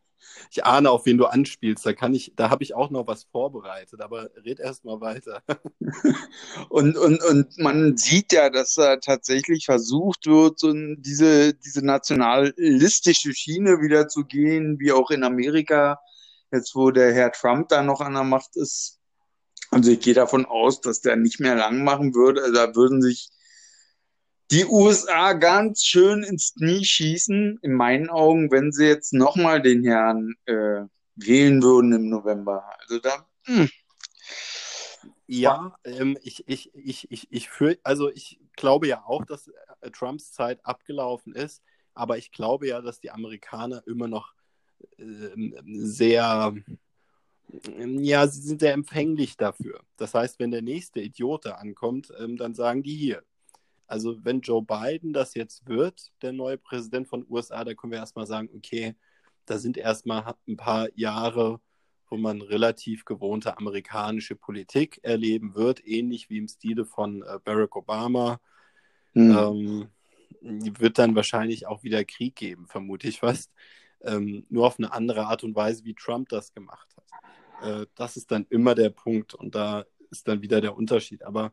[0.54, 1.86] Ich ahne, auf wen du anspielst.
[1.86, 5.42] Da kann ich, da habe ich auch noch was vorbereitet, aber red erst mal weiter.
[6.70, 13.34] und, und, und man sieht ja, dass da tatsächlich versucht wird, so diese, diese nationalistische
[13.34, 16.02] Schiene wieder zu gehen, wie auch in Amerika,
[16.52, 19.00] jetzt wo der Herr Trump da noch an der Macht ist.
[19.70, 22.42] Also ich gehe davon aus, dass der nicht mehr lang machen würde.
[22.42, 23.30] Also da würden sich
[24.52, 29.84] die USA ganz schön ins Knie schießen, in meinen Augen, wenn sie jetzt nochmal den
[29.86, 30.84] Herrn äh,
[31.16, 32.64] wählen würden im November.
[32.80, 33.26] Also da.
[33.48, 33.62] Mh.
[33.62, 33.70] Hm.
[35.28, 39.48] Ja, ähm, ich, ich, ich, ich, ich für, also ich glaube ja auch, dass
[39.80, 44.34] äh, Trumps Zeit abgelaufen ist, aber ich glaube ja, dass die Amerikaner immer noch
[44.98, 45.30] äh,
[45.66, 46.54] sehr,
[47.78, 49.80] ja, sie sind sehr empfänglich dafür.
[49.96, 53.24] Das heißt, wenn der nächste Idiot da ankommt, ähm, dann sagen die hier,
[53.92, 58.00] also wenn Joe Biden das jetzt wird, der neue Präsident von USA, da können wir
[58.00, 58.96] erstmal sagen, okay,
[59.46, 61.60] da sind erstmal ein paar Jahre,
[62.10, 67.76] wo man relativ gewohnte amerikanische Politik erleben wird, ähnlich wie im Stile von äh, Barack
[67.76, 68.40] Obama.
[69.14, 69.90] Mhm.
[70.42, 73.52] Ähm, wird dann wahrscheinlich auch wieder Krieg geben, vermute ich fast.
[74.04, 77.82] Ähm, nur auf eine andere Art und Weise, wie Trump das gemacht hat.
[77.82, 81.24] Äh, das ist dann immer der Punkt und da ist dann wieder der Unterschied.
[81.24, 81.52] Aber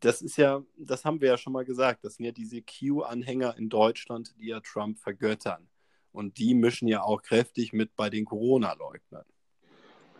[0.00, 3.56] das ist ja, das haben wir ja schon mal gesagt, das sind ja diese Q-Anhänger
[3.56, 5.68] in Deutschland, die ja Trump vergöttern.
[6.12, 9.24] Und die mischen ja auch kräftig mit bei den Corona-Leugnern.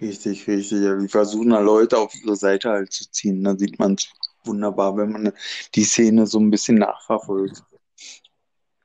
[0.00, 0.82] Richtig, richtig.
[0.82, 3.42] Ja, die versuchen da Leute auf ihre Seite halt zu ziehen.
[3.44, 4.08] Da sieht man es
[4.44, 5.32] wunderbar, wenn man
[5.74, 7.62] die Szene so ein bisschen nachverfolgt.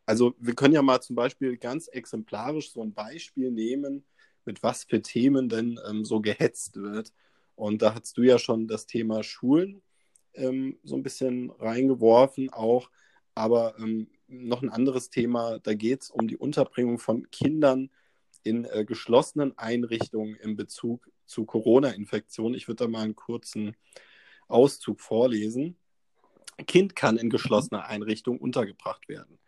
[0.05, 4.05] Also wir können ja mal zum Beispiel ganz exemplarisch so ein Beispiel nehmen,
[4.45, 7.13] mit was für Themen denn ähm, so gehetzt wird.
[7.55, 9.81] Und da hast du ja schon das Thema Schulen
[10.33, 12.89] ähm, so ein bisschen reingeworfen auch.
[13.35, 17.89] Aber ähm, noch ein anderes Thema, da geht es um die Unterbringung von Kindern
[18.43, 22.55] in äh, geschlossenen Einrichtungen in Bezug zu Corona-Infektionen.
[22.55, 23.75] Ich würde da mal einen kurzen
[24.47, 25.77] Auszug vorlesen.
[26.67, 29.39] Kind kann in geschlossener Einrichtung untergebracht werden.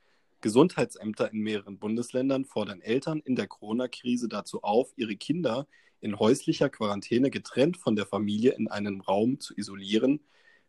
[0.41, 5.67] Gesundheitsämter in mehreren Bundesländern fordern Eltern in der Corona-Krise dazu auf, ihre Kinder
[6.01, 10.19] in häuslicher Quarantäne getrennt von der Familie in einem Raum zu isolieren,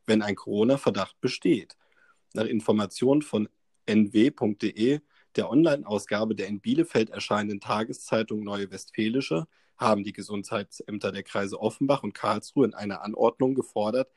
[0.07, 1.77] wenn ein Corona-Verdacht besteht.
[2.35, 3.49] Nach Informationen von
[3.87, 5.01] nw.de,
[5.37, 12.03] der Online-Ausgabe der in Bielefeld erscheinenden Tageszeitung Neue Westfälische, haben die Gesundheitsämter der Kreise Offenbach
[12.03, 14.11] und Karlsruhe in einer Anordnung gefordert,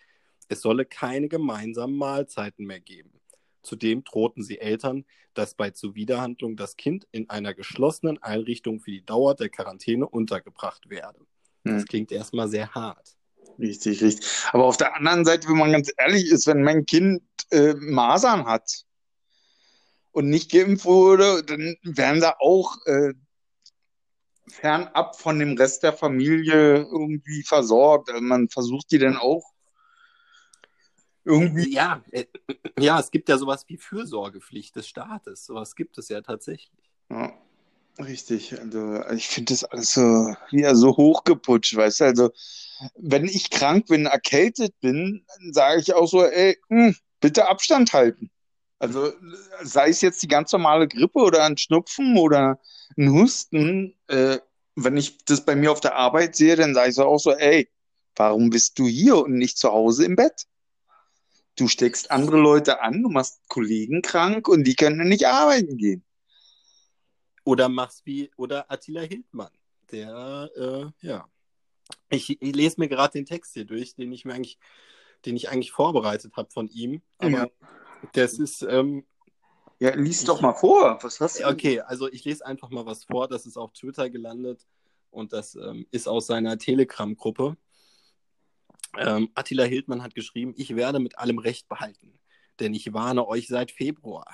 [0.49, 3.19] es solle keine gemeinsamen Mahlzeiten mehr geben.
[3.63, 9.05] Zudem drohten sie Eltern, dass bei Zuwiderhandlung das Kind in einer geschlossenen Einrichtung für die
[9.05, 11.19] Dauer der Quarantäne untergebracht werde.
[11.63, 11.85] Das hm.
[11.85, 13.16] klingt erstmal sehr hart.
[13.59, 14.27] Richtig, richtig.
[14.51, 18.45] Aber auf der anderen Seite, wenn man ganz ehrlich ist, wenn mein Kind äh, Masern
[18.45, 18.83] hat
[20.11, 23.13] und nicht geimpft wurde, dann werden da auch äh,
[24.47, 28.09] fernab von dem Rest der Familie irgendwie versorgt.
[28.09, 29.43] Also man versucht die dann auch
[31.23, 31.73] irgendwie.
[31.73, 32.25] Ja, äh,
[32.79, 35.45] ja, es gibt ja sowas wie Fürsorgepflicht des Staates.
[35.45, 36.86] Sowas gibt es ja tatsächlich.
[37.97, 38.05] Ja.
[38.05, 42.29] Richtig, also ich finde das alles so wieder so hochgeputscht, weißt du, also
[42.95, 47.93] wenn ich krank bin, erkältet bin, sage ich auch so, ey, mh, hm, bitte Abstand
[47.93, 48.29] halten.
[48.79, 49.11] Also
[49.63, 52.59] sei es jetzt die ganz normale Grippe oder ein Schnupfen oder
[52.97, 54.37] ein Husten, äh,
[54.75, 57.31] wenn ich das bei mir auf der Arbeit sehe, dann sage ich so auch so,
[57.31, 57.67] ey,
[58.15, 60.45] warum bist du hier und nicht zu Hause im Bett?
[61.55, 66.03] Du steckst andere Leute an, du machst Kollegen krank und die können nicht arbeiten gehen.
[67.47, 69.53] Oder machst wie, oder Attila Hildmann,
[69.89, 71.29] der, äh, ja.
[72.09, 74.59] Ich, ich, lese mir gerade den Text hier durch, den ich mir eigentlich,
[75.25, 77.01] den ich eigentlich vorbereitet habe von ihm.
[77.19, 77.47] Aber ja.
[78.11, 78.63] das ist.
[78.63, 79.05] Ähm,
[79.79, 80.99] ja, lies doch mal vor.
[81.01, 81.47] Was hast du?
[81.47, 83.29] Okay, also ich lese einfach mal was vor.
[83.29, 84.67] Das ist auf Twitter gelandet
[85.09, 87.55] und das ähm, ist aus seiner Telegram-Gruppe.
[88.97, 92.19] Ähm, Attila Hildmann hat geschrieben: Ich werde mit allem Recht behalten,
[92.59, 94.27] denn ich warne euch seit Februar.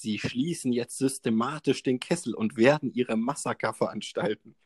[0.00, 4.56] Sie schließen jetzt systematisch den Kessel und werden ihre Massaker veranstalten.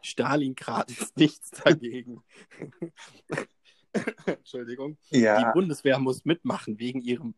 [0.00, 2.24] Stalingrad ist nichts dagegen.
[4.26, 4.98] Entschuldigung.
[5.10, 5.38] Ja.
[5.38, 7.34] Die Bundeswehr muss mitmachen wegen ihrem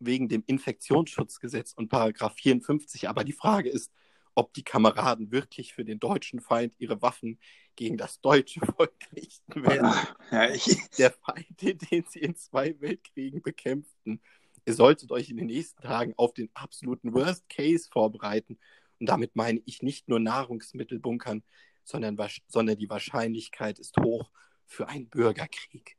[0.00, 3.08] wegen dem Infektionsschutzgesetz und Paragraph 54.
[3.08, 3.92] Aber die Frage ist,
[4.34, 7.38] ob die Kameraden wirklich für den deutschen Feind ihre Waffen
[7.74, 9.92] gegen das deutsche Volk richten werden.
[10.30, 14.22] Ja, ich, Der Feind, den, den sie in zwei Weltkriegen bekämpften.
[14.68, 18.58] Ihr solltet euch in den nächsten Tagen auf den absoluten Worst Case vorbereiten.
[19.00, 21.42] Und damit meine ich nicht nur Nahrungsmittelbunkern,
[21.84, 24.30] sondern, wasch- sondern die Wahrscheinlichkeit ist hoch
[24.66, 25.96] für einen Bürgerkrieg.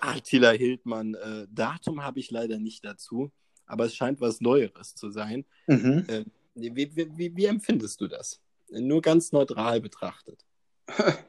[0.00, 3.30] Attila Hildmann, äh, Datum habe ich leider nicht dazu,
[3.64, 5.44] aber es scheint was Neueres zu sein.
[5.68, 6.04] mhm.
[6.08, 6.24] Äh,
[6.56, 8.40] wie, wie, wie, wie empfindest du das?
[8.70, 10.44] Nur ganz neutral betrachtet.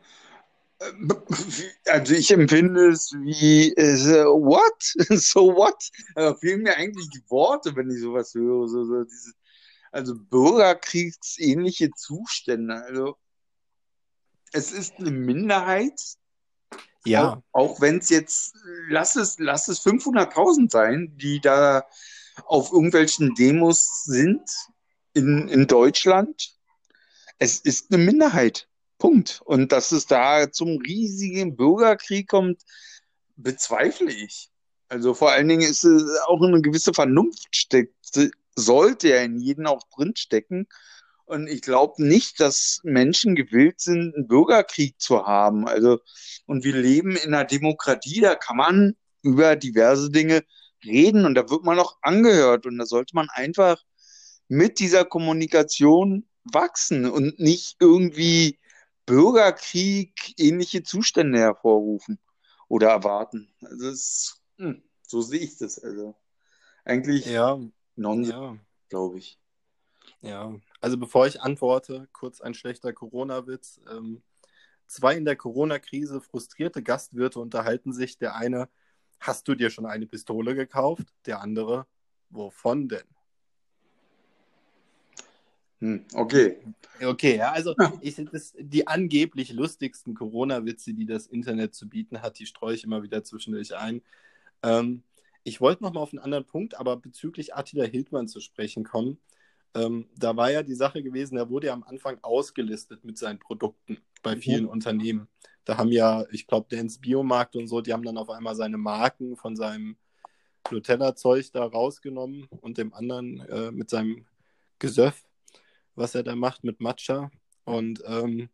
[1.85, 4.81] Also ich empfinde es wie, äh, what?
[5.19, 5.89] So what?
[6.15, 8.67] Da fehlen mir eigentlich die Worte, wenn ich sowas höre.
[8.67, 9.33] So, so diese,
[9.91, 12.75] also bürgerkriegsähnliche Zustände.
[12.75, 13.17] Also
[14.51, 15.99] es ist eine Minderheit,
[17.05, 18.55] Ja, auch, auch wenn es jetzt,
[18.89, 21.85] lass es, lass es 500.000 sein, die da
[22.45, 24.49] auf irgendwelchen Demos sind
[25.13, 26.55] in, in Deutschland.
[27.37, 28.67] Es ist eine Minderheit.
[28.97, 29.41] Punkt.
[29.45, 32.61] Und dass es da zum riesigen Bürgerkrieg kommt,
[33.35, 34.49] bezweifle ich.
[34.87, 37.93] Also vor allen Dingen ist es auch eine gewisse Vernunft steckt,
[38.55, 40.67] sollte ja in jedem auch drinstecken.
[41.25, 45.67] Und ich glaube nicht, dass Menschen gewillt sind, einen Bürgerkrieg zu haben.
[45.67, 45.99] Also,
[46.45, 50.43] und wir leben in einer Demokratie, da kann man über diverse Dinge
[50.85, 52.67] reden und da wird man auch angehört.
[52.67, 53.81] Und da sollte man einfach
[54.47, 58.59] mit dieser Kommunikation wachsen und nicht irgendwie
[59.05, 62.19] Bürgerkrieg ähnliche Zustände hervorrufen
[62.67, 63.53] oder erwarten.
[63.61, 65.79] Also es, hm, so sehe ich das.
[65.79, 66.15] Also
[66.83, 67.59] eigentlich ja,
[67.95, 68.57] Nonsens, ja,
[68.89, 69.39] glaube ich.
[70.21, 70.53] ja.
[70.81, 73.81] Also bevor ich antworte, kurz ein schlechter Corona-Witz.
[73.89, 74.23] Ähm,
[74.87, 78.17] zwei in der Corona-Krise frustrierte Gastwirte unterhalten sich.
[78.17, 78.69] Der eine,
[79.19, 81.07] hast du dir schon eine Pistole gekauft?
[81.25, 81.87] Der andere,
[82.29, 83.14] wovon denn?
[85.79, 86.57] Hm, okay.
[87.03, 92.39] Okay, ja, also ich das die angeblich lustigsten Corona-Witze, die das Internet zu bieten hat,
[92.39, 94.01] die streue ich immer wieder zwischendurch ein.
[94.63, 95.03] Ähm,
[95.43, 99.19] ich wollte noch mal auf einen anderen Punkt, aber bezüglich Attila Hildmann zu sprechen kommen.
[99.75, 103.39] Ähm, da war ja die Sache gewesen, er wurde ja am Anfang ausgelistet mit seinen
[103.39, 104.41] Produkten bei Mhm.
[104.41, 105.27] vielen Unternehmen.
[105.65, 108.77] Da haben ja, ich glaube, Dance Biomarkt und so, die haben dann auf einmal seine
[108.77, 109.97] Marken von seinem
[110.71, 114.25] Nutella-Zeug da rausgenommen und dem anderen äh, mit seinem
[114.79, 115.24] Gesöff,
[115.95, 117.31] was er da macht mit Matcha.
[117.63, 118.49] Und ähm,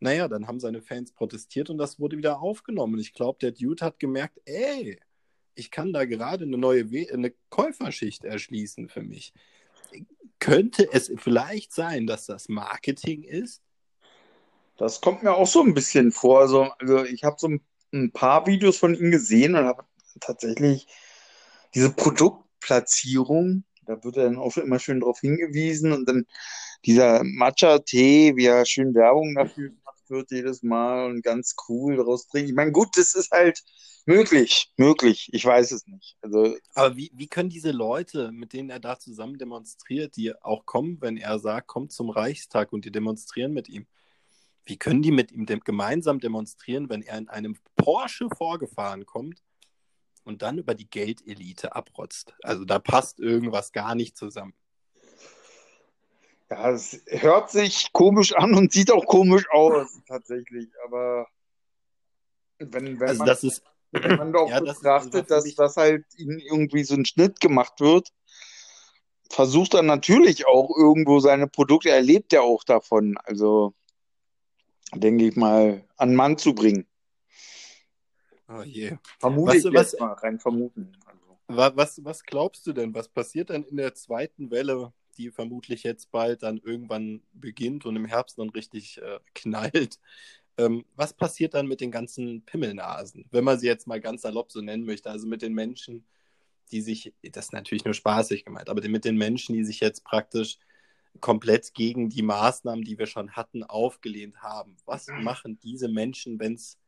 [0.00, 2.94] naja, dann haben seine Fans protestiert und das wurde wieder aufgenommen.
[2.94, 4.98] Und ich glaube, der Dude hat gemerkt, ey,
[5.54, 9.32] ich kann da gerade eine neue We eine Käuferschicht erschließen für mich.
[10.38, 13.62] Könnte es vielleicht sein, dass das Marketing ist?
[14.78, 16.40] Das kommt mir auch so ein bisschen vor.
[16.40, 17.60] Also, also ich habe so ein,
[17.92, 19.84] ein paar Videos von ihm gesehen und habe
[20.20, 20.86] tatsächlich
[21.74, 26.26] diese Produktplatzierung, da wird er dann auch immer schön darauf hingewiesen und dann
[26.84, 32.26] dieser Matcha-Tee, wie ja schön Werbung dafür gemacht wird jedes Mal und ganz cool daraus
[32.26, 32.50] trinken.
[32.50, 33.62] Ich meine, gut, das ist halt
[34.06, 35.28] möglich, möglich.
[35.32, 36.16] Ich weiß es nicht.
[36.20, 40.66] Also, Aber wie, wie können diese Leute, mit denen er da zusammen demonstriert, die auch
[40.66, 43.86] kommen, wenn er sagt, kommt zum Reichstag und die demonstrieren mit ihm,
[44.64, 49.42] wie können die mit ihm dem, gemeinsam demonstrieren, wenn er in einem Porsche vorgefahren kommt
[50.24, 52.34] und dann über die Geldelite abrotzt?
[52.42, 54.54] Also da passt irgendwas gar nicht zusammen.
[56.50, 60.68] Ja, es hört sich komisch an und sieht auch komisch aus, tatsächlich.
[60.84, 61.26] Aber
[62.58, 65.54] wenn, wenn Also man das ist, Wenn man doch Ja, das ist betrachtet, für dass
[65.54, 68.08] das halt ihnen irgendwie so ein Schnitt gemacht wird,
[69.30, 73.74] versucht er natürlich auch irgendwo seine Produkte, er lebt ja auch davon, also
[74.94, 76.86] denke ich mal, an Mann zu bringen.
[78.48, 78.96] oh je.
[79.18, 80.92] Vermute Was- ich was- jetzt mal, rein vermuten.
[81.06, 82.94] Also, Wa- Was, was glaubst du denn?
[82.94, 87.96] Was passiert dann in der zweiten Welle, die vermutlich jetzt bald dann irgendwann beginnt und
[87.96, 89.98] im Herbst dann richtig äh, knallt?
[90.58, 94.52] Ähm, was passiert dann mit den ganzen Pimmelnasen, wenn man sie jetzt mal ganz salopp
[94.52, 95.10] so nennen möchte?
[95.10, 96.04] Also mit den Menschen,
[96.72, 100.04] die sich, das ist natürlich nur spaßig gemeint, aber mit den Menschen, die sich jetzt
[100.04, 100.58] praktisch
[101.20, 104.76] komplett gegen die Maßnahmen, die wir schon hatten, aufgelehnt haben.
[104.86, 106.78] Was machen diese Menschen, wenn es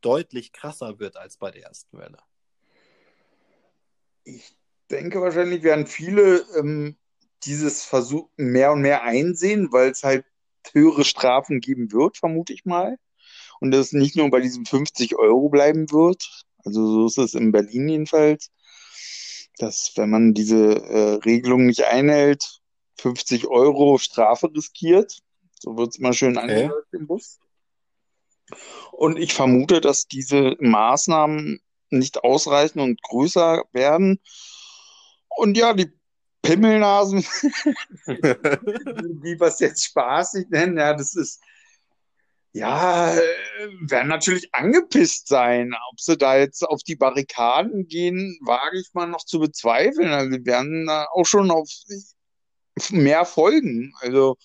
[0.00, 2.18] deutlich krasser wird als bei der ersten Welle?
[4.28, 4.56] ich
[4.90, 6.96] denke wahrscheinlich werden viele ähm,
[7.44, 10.24] dieses Versuch mehr und mehr einsehen, weil es halt
[10.72, 12.98] höhere Strafen geben wird, vermute ich mal.
[13.60, 16.44] Und es nicht nur bei diesen 50 Euro bleiben wird.
[16.64, 18.50] Also so ist es in Berlin jedenfalls,
[19.58, 22.60] dass wenn man diese äh, Regelung nicht einhält,
[22.98, 25.18] 50 Euro Strafe riskiert.
[25.58, 27.38] So wird es mal schön angeläuft im Bus.
[28.92, 31.60] Und ich vermute, dass diese Maßnahmen
[31.90, 34.20] nicht ausreichen und größer werden.
[35.28, 35.97] Und ja, die
[36.42, 37.18] Pimmelnasen,
[38.06, 41.40] wie wir es jetzt spaßig nennen, ja, das ist,
[42.52, 43.14] ja,
[43.82, 45.74] werden natürlich angepisst sein.
[45.90, 50.10] Ob sie da jetzt auf die Barrikaden gehen, wage ich mal noch zu bezweifeln.
[50.10, 51.68] Also, sie werden da auch schon auf
[52.90, 53.92] mehr folgen.
[54.00, 54.36] Also,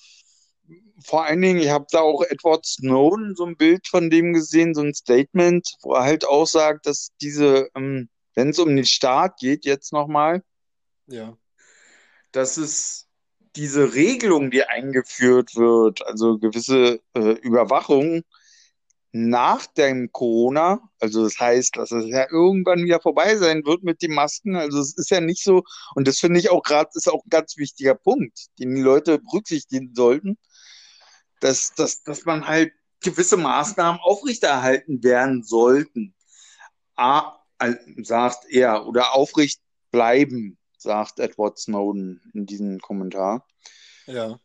[1.06, 4.74] vor allen Dingen, ich habe da auch Edward Snowden so ein Bild von dem gesehen,
[4.74, 8.86] so ein Statement, wo er halt auch sagt, dass diese, ähm, wenn es um den
[8.86, 10.44] Staat geht, jetzt nochmal,
[11.08, 11.38] ja.
[12.34, 13.08] Dass es
[13.56, 18.24] diese Regelung, die eingeführt wird, also gewisse äh, Überwachung
[19.12, 24.02] nach dem Corona, also das heißt, dass es ja irgendwann wieder vorbei sein wird mit
[24.02, 24.56] den Masken.
[24.56, 25.64] Also es ist ja nicht so,
[25.96, 29.20] und das finde ich auch gerade, ist auch ein ganz wichtiger Punkt, den die Leute
[29.20, 30.38] berücksichtigen sollten
[31.44, 32.72] dass, dass, dass man halt
[33.02, 36.16] gewisse Maßnahmen aufrechterhalten werden sollten.
[36.96, 37.34] A,
[38.02, 39.60] sagt er, oder aufrecht
[39.92, 43.48] bleiben, sagt Edward Snowden in diesem Kommentar.
[44.06, 44.40] Ja.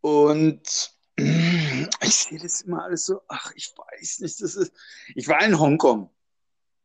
[0.00, 4.72] Und ich sehe das immer alles so, ach, ich weiß nicht, das ist.
[5.14, 6.10] Ich war in Hongkong.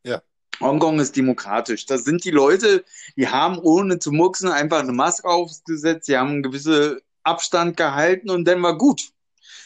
[0.04, 0.22] Ja.
[0.60, 1.86] Hongkong ist demokratisch.
[1.86, 2.86] Da sind die Leute,
[3.16, 8.30] die haben ohne zu mucksen einfach eine Maske aufgesetzt, sie haben einen gewissen Abstand gehalten
[8.30, 9.12] und dann war gut.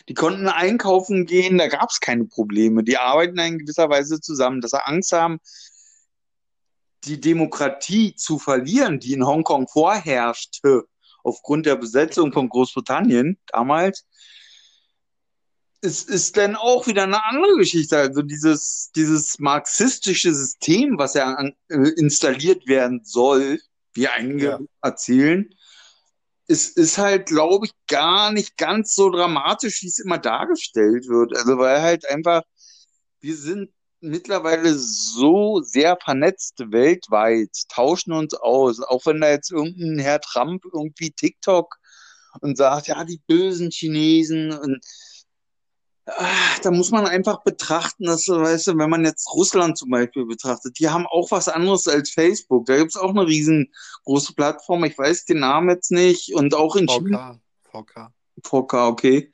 [0.07, 2.83] Die konnten einkaufen gehen, da gab es keine Probleme.
[2.83, 5.39] Die arbeiten in gewisser Weise zusammen, dass sie Angst haben,
[7.05, 10.85] die Demokratie zu verlieren, die in Hongkong vorherrschte,
[11.23, 14.05] aufgrund der Besetzung von Großbritannien damals,
[15.81, 17.97] es ist dann auch wieder eine andere Geschichte.
[17.97, 23.59] Also dieses, dieses marxistische System, was ja an, äh, installiert werden soll,
[23.93, 24.59] wie einige ja.
[24.81, 25.49] erzählen,
[26.47, 31.35] es ist halt, glaube ich, gar nicht ganz so dramatisch, wie es immer dargestellt wird.
[31.35, 32.43] Also weil halt einfach,
[33.19, 33.71] wir sind
[34.05, 40.63] mittlerweile so sehr vernetzt weltweit, tauschen uns aus, auch wenn da jetzt irgendein Herr Trump
[40.73, 41.75] irgendwie TikTok
[42.41, 44.79] und sagt, ja, die bösen Chinesen und
[46.05, 50.25] ach, da muss man einfach betrachten, dass, weißt du, wenn man jetzt Russland zum Beispiel
[50.25, 52.65] betrachtet, die haben auch was anderes als Facebook.
[52.65, 56.75] Da gibt es auch eine riesengroße Plattform, ich weiß den Namen jetzt nicht, und auch
[56.75, 56.97] in VK.
[56.97, 57.39] China.
[57.63, 58.11] VK.
[58.43, 59.31] VK, okay.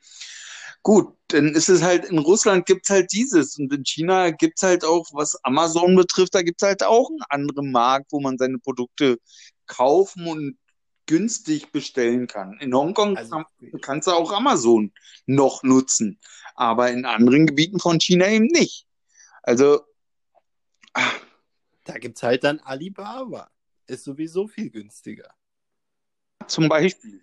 [0.82, 4.54] Gut, dann ist es halt, in Russland gibt es halt dieses und in China gibt
[4.56, 8.20] es halt auch, was Amazon betrifft, da gibt es halt auch einen anderen Markt, wo
[8.20, 9.18] man seine Produkte
[9.66, 10.58] kaufen und
[11.06, 12.58] günstig bestellen kann.
[12.60, 13.42] In Hongkong also,
[13.80, 14.92] kannst du auch Amazon
[15.26, 16.18] noch nutzen
[16.54, 18.86] aber in anderen Gebieten von China eben nicht.
[19.42, 19.82] Also.
[20.92, 21.20] Ach.
[21.84, 23.50] Da gibt es halt dann Alibaba.
[23.86, 25.34] Ist sowieso viel günstiger.
[26.46, 27.20] Zum Beispiel.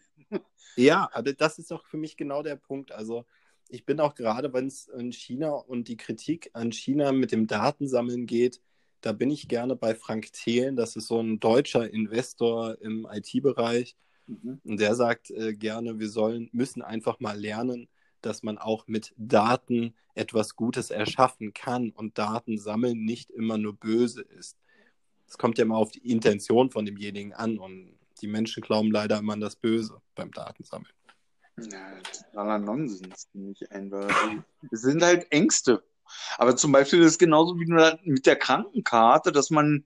[0.76, 2.92] Ja, aber das ist doch für mich genau der Punkt.
[2.92, 3.26] Also,
[3.70, 7.48] ich bin auch gerade, wenn es in China und die Kritik an China mit dem
[7.48, 8.62] Datensammeln geht,
[9.02, 10.76] da bin ich gerne bei Frank Thelen.
[10.76, 13.96] Das ist so ein deutscher Investor im IT-Bereich.
[14.28, 14.60] Mhm.
[14.64, 17.88] Und der sagt äh, gerne, wir sollen, müssen einfach mal lernen,
[18.22, 23.76] dass man auch mit Daten etwas Gutes erschaffen kann und Daten sammeln nicht immer nur
[23.76, 24.58] böse ist.
[25.28, 29.20] Es kommt ja immer auf die Intention von demjenigen an und die Menschen glauben leider
[29.20, 30.92] immer an das Böse beim Datensammeln.
[31.72, 32.00] Ja,
[32.32, 34.16] totaler Nonsens, nicht eindeutig.
[34.72, 35.84] Es sind halt Ängste.
[36.38, 37.68] Aber zum Beispiel ist es genauso wie
[38.04, 39.86] mit der Krankenkarte, dass man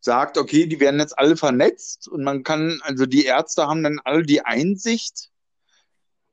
[0.00, 4.00] sagt, okay, die werden jetzt alle vernetzt und man kann, also die Ärzte haben dann
[4.04, 5.30] alle die Einsicht,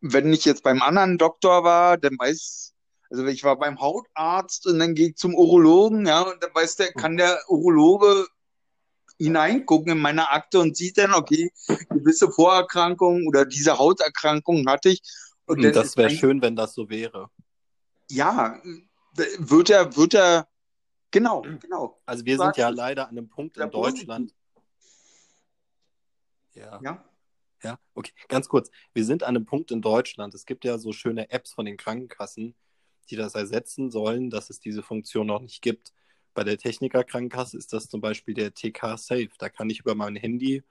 [0.01, 2.73] wenn ich jetzt beim anderen Doktor war, dann weiß,
[3.09, 6.75] also ich war beim Hautarzt und dann gehe ich zum Urologen, ja, und dann weiß
[6.77, 8.27] der, kann der Urologe
[9.22, 11.51] hineingucken in meine Akte und sieht dann, okay,
[11.89, 15.01] gewisse Vorerkrankungen oder diese Hauterkrankungen hatte ich.
[15.45, 17.30] Und hm, das wäre schön, wenn das so wäre.
[18.09, 18.59] Ja,
[19.13, 20.47] wird er, wird er,
[21.11, 22.01] genau, genau.
[22.05, 24.34] Also wir sind ja leider an einem Punkt in Deutschland.
[26.53, 26.80] Ja.
[26.84, 27.05] ja.
[27.63, 28.72] Ja, okay, ganz kurz.
[28.91, 30.34] Wir sind an einem Punkt in Deutschland.
[30.34, 32.55] Es gibt ja so schöne Apps von den Krankenkassen,
[33.11, 35.93] die das ersetzen sollen, dass es diese Funktion noch nicht gibt.
[36.34, 39.29] Bei der Techniker-Krankenkasse ist das zum Beispiel der TK Safe.
[39.38, 40.63] Da kann ich über mein Handy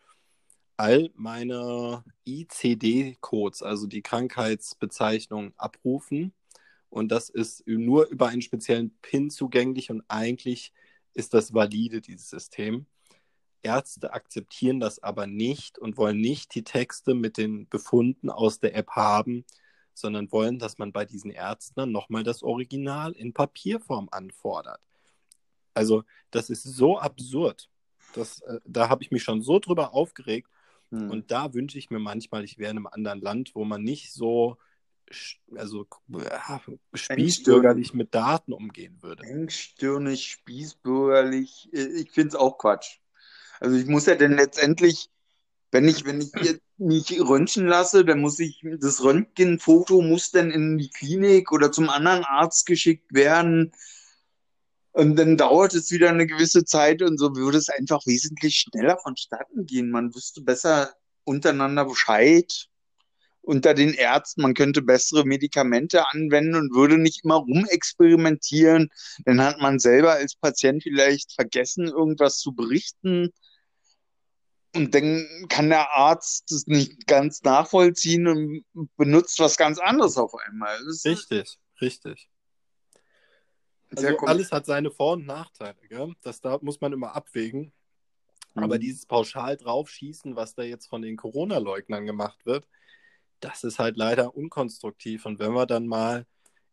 [0.76, 6.32] all meine ICD-Codes, also die Krankheitsbezeichnung, abrufen.
[6.88, 10.72] Und das ist nur über einen speziellen PIN zugänglich und eigentlich
[11.12, 12.86] ist das valide, dieses System.
[13.62, 18.74] Ärzte akzeptieren das aber nicht und wollen nicht die Texte mit den Befunden aus der
[18.74, 19.44] App haben,
[19.92, 24.80] sondern wollen, dass man bei diesen Ärzten nochmal das Original in Papierform anfordert.
[25.74, 27.68] Also das ist so absurd.
[28.14, 30.48] Das, äh, da habe ich mich schon so drüber aufgeregt.
[30.90, 31.10] Hm.
[31.10, 34.12] Und da wünsche ich mir manchmal, ich wäre in einem anderen Land, wo man nicht
[34.12, 34.56] so
[35.56, 35.86] also
[36.94, 39.24] spießbürgerlich mit Daten umgehen würde.
[39.24, 42.98] Engstirnig, spießbürgerlich, ich finde es auch Quatsch.
[43.58, 45.10] Also ich muss ja dann letztendlich,
[45.70, 46.32] wenn ich, wenn ich
[46.78, 51.90] mich röntgen lasse, dann muss ich, das Röntgenfoto muss dann in die Klinik oder zum
[51.90, 53.72] anderen Arzt geschickt werden.
[54.92, 58.98] Und dann dauert es wieder eine gewisse Zeit und so würde es einfach wesentlich schneller
[58.98, 59.90] vonstatten gehen.
[59.90, 60.92] Man wüsste besser
[61.24, 62.68] untereinander Bescheid
[63.42, 68.90] unter den Ärzten, man könnte bessere Medikamente anwenden und würde nicht immer rumexperimentieren.
[69.24, 73.30] Dann hat man selber als Patient vielleicht vergessen, irgendwas zu berichten.
[74.74, 78.64] Und dann kann der Arzt das nicht ganz nachvollziehen und
[78.96, 80.76] benutzt was ganz anderes auf einmal.
[81.04, 82.28] richtig, richtig.
[83.96, 85.76] Also alles hat seine Vor- und Nachteile.
[85.88, 86.14] Gell?
[86.22, 87.72] Das da muss man immer abwägen.
[88.54, 88.62] Mhm.
[88.62, 92.66] Aber dieses pauschal draufschießen, was da jetzt von den Corona-Leugnern gemacht wird,
[93.40, 95.26] das ist halt leider unkonstruktiv.
[95.26, 96.26] Und wenn wir dann mal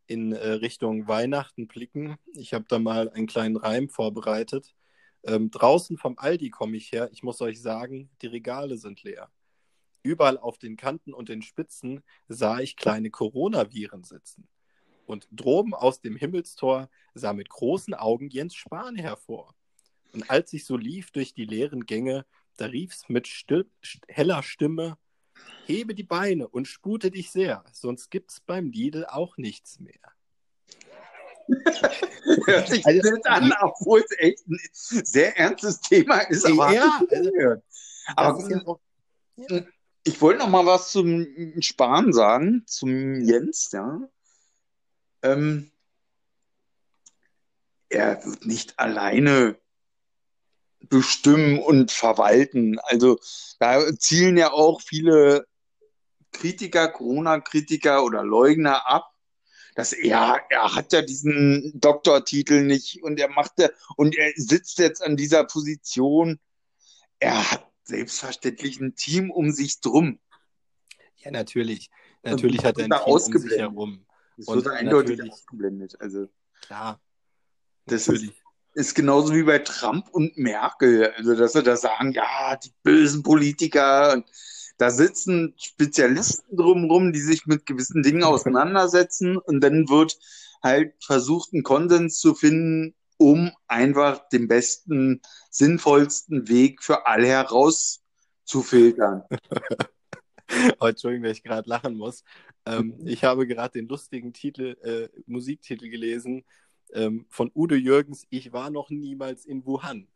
[0.05, 4.73] in äh, Richtung Weihnachten blicken, ich habe da mal einen kleinen Reim vorbereitet.
[5.23, 7.09] Ähm, draußen vom Aldi komme ich her.
[7.11, 9.29] Ich muss euch sagen, die Regale sind leer.
[10.03, 14.47] Überall auf den Kanten und den Spitzen sah ich kleine Coronaviren sitzen.
[15.07, 19.55] Und droben aus dem Himmelstor sah mit großen Augen Jens Spahn hervor.
[20.13, 22.25] Und als ich so lief durch die leeren Gänge,
[22.57, 23.69] da rief's mit still,
[24.09, 24.97] heller Stimme:
[25.65, 29.93] Hebe die Beine und spute dich sehr, sonst gibt's beim Lidl auch nichts mehr.
[32.45, 36.45] Hört sich also, das an, obwohl es echt ein sehr ernstes Thema ist.
[36.45, 37.01] Aber, ja,
[38.15, 38.79] also, aber ja auch,
[39.37, 39.61] ja.
[40.03, 41.25] ich wollte noch mal was zum
[41.61, 44.01] Spahn sagen, zum Jens, ja.
[45.27, 45.71] Ähm,
[47.89, 49.57] er wird nicht alleine
[50.81, 52.79] bestimmen und verwalten.
[52.79, 53.19] Also
[53.59, 55.47] da zielen ja auch viele
[56.31, 59.11] Kritiker, Corona-Kritiker oder Leugner ab,
[59.75, 64.79] dass er, er hat ja diesen Doktortitel nicht und er macht ja, und er sitzt
[64.79, 66.39] jetzt an dieser Position.
[67.19, 70.19] Er hat selbstverständlich ein Team um sich drum.
[71.17, 71.89] Ja, natürlich.
[72.23, 74.06] Natürlich hat er ein Team um sich herum.
[74.37, 75.99] Das wird eindeutig ausgeblendet.
[75.99, 76.29] Also,
[76.61, 77.01] klar.
[77.85, 78.29] Das natürlich.
[78.29, 81.11] ist ist genauso wie bei Trump und Merkel.
[81.17, 84.13] Also, dass sie da sagen, ja, die bösen Politiker.
[84.13, 84.25] Und
[84.77, 89.37] da sitzen Spezialisten drumherum, die sich mit gewissen Dingen auseinandersetzen.
[89.37, 90.19] Und dann wird
[90.61, 99.23] halt versucht, einen Konsens zu finden, um einfach den besten, sinnvollsten Weg für alle herauszufiltern.
[100.79, 102.23] oh, Entschuldigung, dass ich gerade lachen muss.
[102.65, 103.07] Ähm, mhm.
[103.07, 106.43] ich habe gerade den lustigen Titel, äh, Musiktitel gelesen
[106.93, 110.07] ähm, von Udo Jürgens, Ich war noch niemals in Wuhan.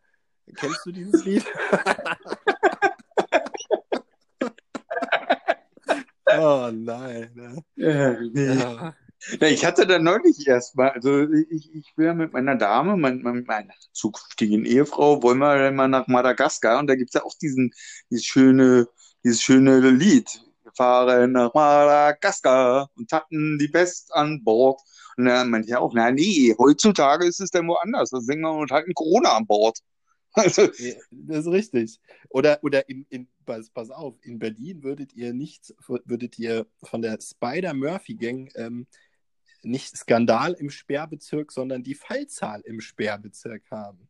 [0.55, 1.45] Kennst du dieses Lied?
[6.37, 7.31] oh nein.
[7.35, 7.63] Ne?
[7.75, 8.55] Ja, nee.
[8.55, 8.95] ja.
[9.39, 12.97] Ja, ich hatte da neulich erst mal, also ich, ich will ja mit meiner Dame,
[12.97, 17.23] mein, mein, meiner zukünftigen Ehefrau, wollen wir mal nach Madagaskar und da gibt es ja
[17.23, 17.71] auch diesen,
[18.09, 18.87] dieses schöne,
[19.23, 20.41] dieses schöne Lied.
[20.63, 24.79] Wir fahren nach Madagaskar und hatten die Best an Bord.
[25.17, 28.11] Und dann meinte ich auch, na nee, heutzutage ist es dann woanders.
[28.11, 29.79] Da singen wir und halten Corona an Bord.
[30.33, 30.67] Also,
[31.11, 31.99] das ist richtig.
[32.29, 37.01] Oder, oder in, in pass, pass auf, in Berlin würdet ihr nicht, würdet ihr von
[37.01, 38.87] der Spider-Murphy-Gang ähm,
[39.63, 44.07] nicht Skandal im Sperrbezirk, sondern die Fallzahl im Sperrbezirk haben.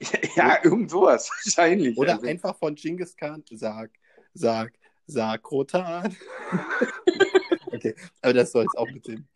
[0.36, 1.96] Ja, irgend sowas wahrscheinlich.
[1.96, 2.26] Oder also.
[2.26, 3.90] einfach von Genghis Khan, sag,
[4.38, 4.72] sag,
[5.06, 6.16] sag, Rotan.
[7.66, 9.26] okay, aber das soll es auch mit dem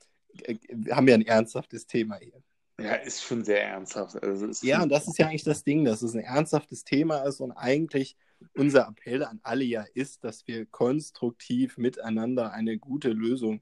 [0.72, 2.42] wir haben ja ein ernsthaftes Thema hier.
[2.80, 4.20] Ja, ist schon sehr ernsthaft.
[4.22, 7.40] Also ja, und das ist ja eigentlich das Ding, dass es ein ernsthaftes Thema ist
[7.40, 8.16] und eigentlich
[8.54, 13.60] unser Appell an alle ja ist, dass wir konstruktiv miteinander eine gute Lösung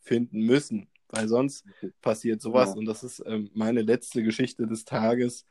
[0.00, 1.64] finden müssen, weil sonst
[2.00, 2.74] passiert sowas ja.
[2.76, 5.46] und das ist ähm, meine letzte Geschichte des Tages,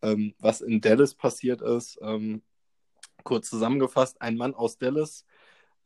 [0.00, 1.98] ähm, was in Dallas passiert ist.
[2.00, 2.42] Ähm,
[3.24, 5.24] kurz zusammengefasst, ein Mann aus Dallas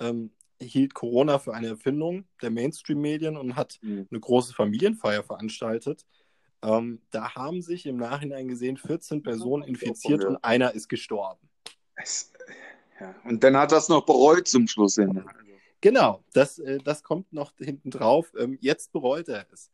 [0.01, 0.31] ähm,
[0.61, 4.07] hielt Corona für eine Erfindung der Mainstream-Medien und hat mhm.
[4.11, 6.07] eine große Familienfeier veranstaltet.
[6.63, 11.49] Ähm, da haben sich im Nachhinein gesehen 14 Personen infiziert und einer ist gestorben.
[11.95, 12.33] Es,
[13.01, 13.15] ja.
[13.25, 15.25] Und dann hat das noch bereut zum Schluss hin.
[15.81, 18.33] Genau, das, äh, das kommt noch hinten drauf.
[18.39, 19.71] Ähm, jetzt bereut er es.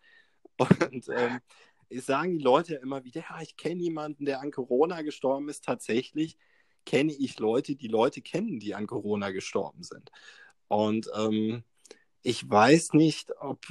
[0.59, 1.41] Und ähm,
[2.01, 5.65] sagen die Leute immer wieder, ja, ich kenne jemanden, der an Corona gestorben ist.
[5.65, 6.37] Tatsächlich
[6.85, 10.11] kenne ich Leute, die Leute kennen, die an Corona gestorben sind.
[10.69, 11.65] Und ähm,
[12.23, 13.67] ich weiß nicht, ob,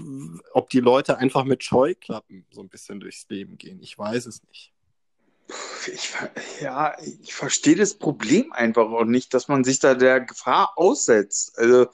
[0.53, 3.81] ob die Leute einfach mit Scheuklappen so ein bisschen durchs Leben gehen.
[3.81, 4.73] Ich weiß es nicht.
[5.93, 6.13] Ich,
[6.61, 11.57] ja, ich verstehe das Problem einfach auch nicht, dass man sich da der Gefahr aussetzt.
[11.57, 11.87] Also,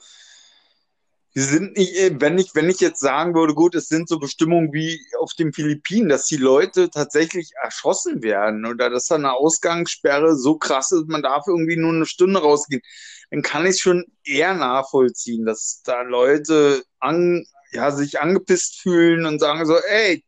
[1.38, 4.18] die sind nicht, äh, wenn ich, wenn ich jetzt sagen würde, gut, es sind so
[4.18, 9.32] Bestimmungen wie auf den Philippinen, dass die Leute tatsächlich erschossen werden oder dass da eine
[9.34, 12.82] Ausgangssperre so krass ist, man darf irgendwie nur eine Stunde rausgehen,
[13.30, 19.38] dann kann ich schon eher nachvollziehen, dass da Leute an, ja, sich angepisst fühlen und
[19.38, 20.24] sagen so, ey,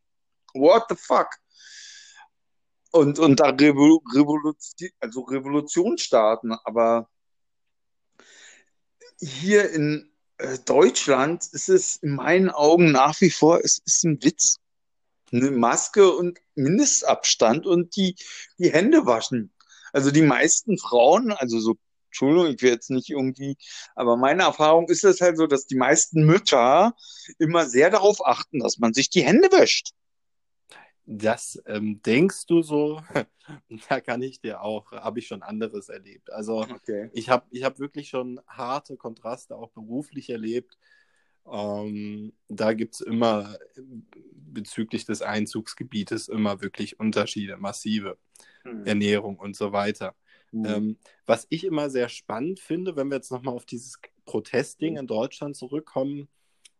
[0.53, 1.27] what the fuck?
[2.91, 7.09] Und, und da Revol Revolution, also Revolution starten, aber
[9.19, 10.10] hier in
[10.65, 14.57] Deutschland ist es in meinen Augen nach wie vor, es ist ein Witz.
[15.31, 18.15] Eine Maske und Mindestabstand und die,
[18.57, 19.53] die Hände waschen.
[19.93, 21.75] Also die meisten Frauen, also so,
[22.07, 23.55] Entschuldigung, ich will jetzt nicht irgendwie,
[23.95, 26.93] aber meine Erfahrung ist es halt so, dass die meisten Mütter
[27.39, 29.91] immer sehr darauf achten, dass man sich die Hände wäscht.
[31.05, 33.01] Das ähm, denkst du so?
[33.89, 36.31] da kann ich dir auch, habe ich schon anderes erlebt.
[36.31, 37.09] Also okay.
[37.13, 40.77] ich habe ich hab wirklich schon harte Kontraste auch beruflich erlebt.
[41.51, 43.57] Ähm, da gibt es immer
[44.31, 48.17] bezüglich des Einzugsgebietes immer wirklich Unterschiede, massive
[48.63, 48.85] hm.
[48.85, 50.15] Ernährung und so weiter.
[50.51, 50.65] Hm.
[50.65, 55.07] Ähm, was ich immer sehr spannend finde, wenn wir jetzt nochmal auf dieses Protestding in
[55.07, 56.27] Deutschland zurückkommen,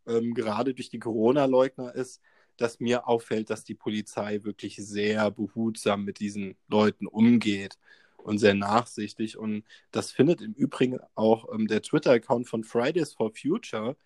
[0.06, 2.22] ähm, gerade durch die Corona-Leugner, ist,
[2.62, 7.78] dass mir auffällt, dass die Polizei wirklich sehr behutsam mit diesen Leuten umgeht
[8.18, 9.38] und sehr nachsichtig.
[9.38, 13.98] Und das findet im Übrigen auch ähm, der Twitter-Account von Fridays for Future.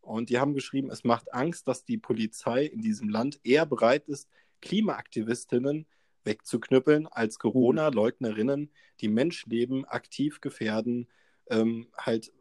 [0.00, 4.08] Und die haben geschrieben, es macht Angst, dass die Polizei in diesem Land eher bereit
[4.08, 4.28] ist,
[4.60, 5.86] Klimaaktivistinnen
[6.24, 11.08] wegzuknüppeln, als Corona-Leugnerinnen, die Menschenleben aktiv gefährden,
[11.50, 12.32] ähm, halt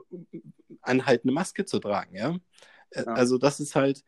[0.82, 2.38] an halt eine Maske zu tragen, ja?
[2.94, 3.04] Ja.
[3.06, 4.04] Also das ist halt,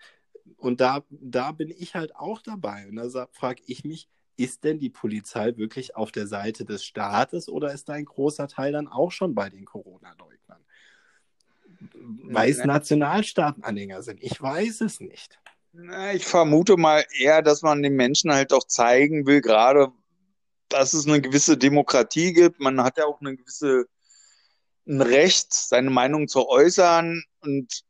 [0.57, 2.87] und da, da bin ich halt auch dabei.
[2.87, 7.47] Und da frage ich mich, ist denn die Polizei wirklich auf der Seite des Staates
[7.49, 10.63] oder ist da ein großer Teil dann auch schon bei den Corona-Leugnern?
[12.25, 14.23] Weil es Nationalstaatenanhänger sind.
[14.23, 15.39] Ich weiß es nicht.
[16.13, 19.91] Ich vermute mal eher, dass man den Menschen halt auch zeigen will, gerade,
[20.69, 22.59] dass es eine gewisse Demokratie gibt.
[22.59, 23.85] Man hat ja auch eine gewisse
[24.85, 27.23] ein Recht, seine Meinung zu äußern.
[27.41, 27.83] Und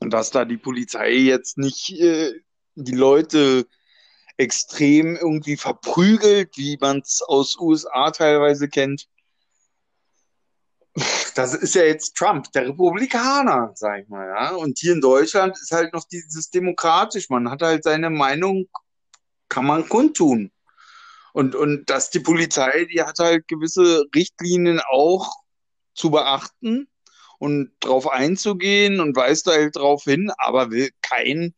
[0.00, 2.32] und dass da die Polizei jetzt nicht äh,
[2.74, 3.66] die Leute
[4.36, 9.08] extrem irgendwie verprügelt, wie man es aus USA teilweise kennt.
[11.34, 14.54] Das ist ja jetzt Trump, der Republikaner, sag ich mal, ja.
[14.54, 17.28] Und hier in Deutschland ist halt noch dieses demokratisch.
[17.30, 18.68] Man hat halt seine Meinung,
[19.48, 20.50] kann man kundtun.
[21.32, 25.36] Und, und dass die Polizei, die hat halt gewisse Richtlinien auch
[25.94, 26.88] zu beachten
[27.38, 31.54] und drauf einzugehen und weist halt drauf hin, aber will kein,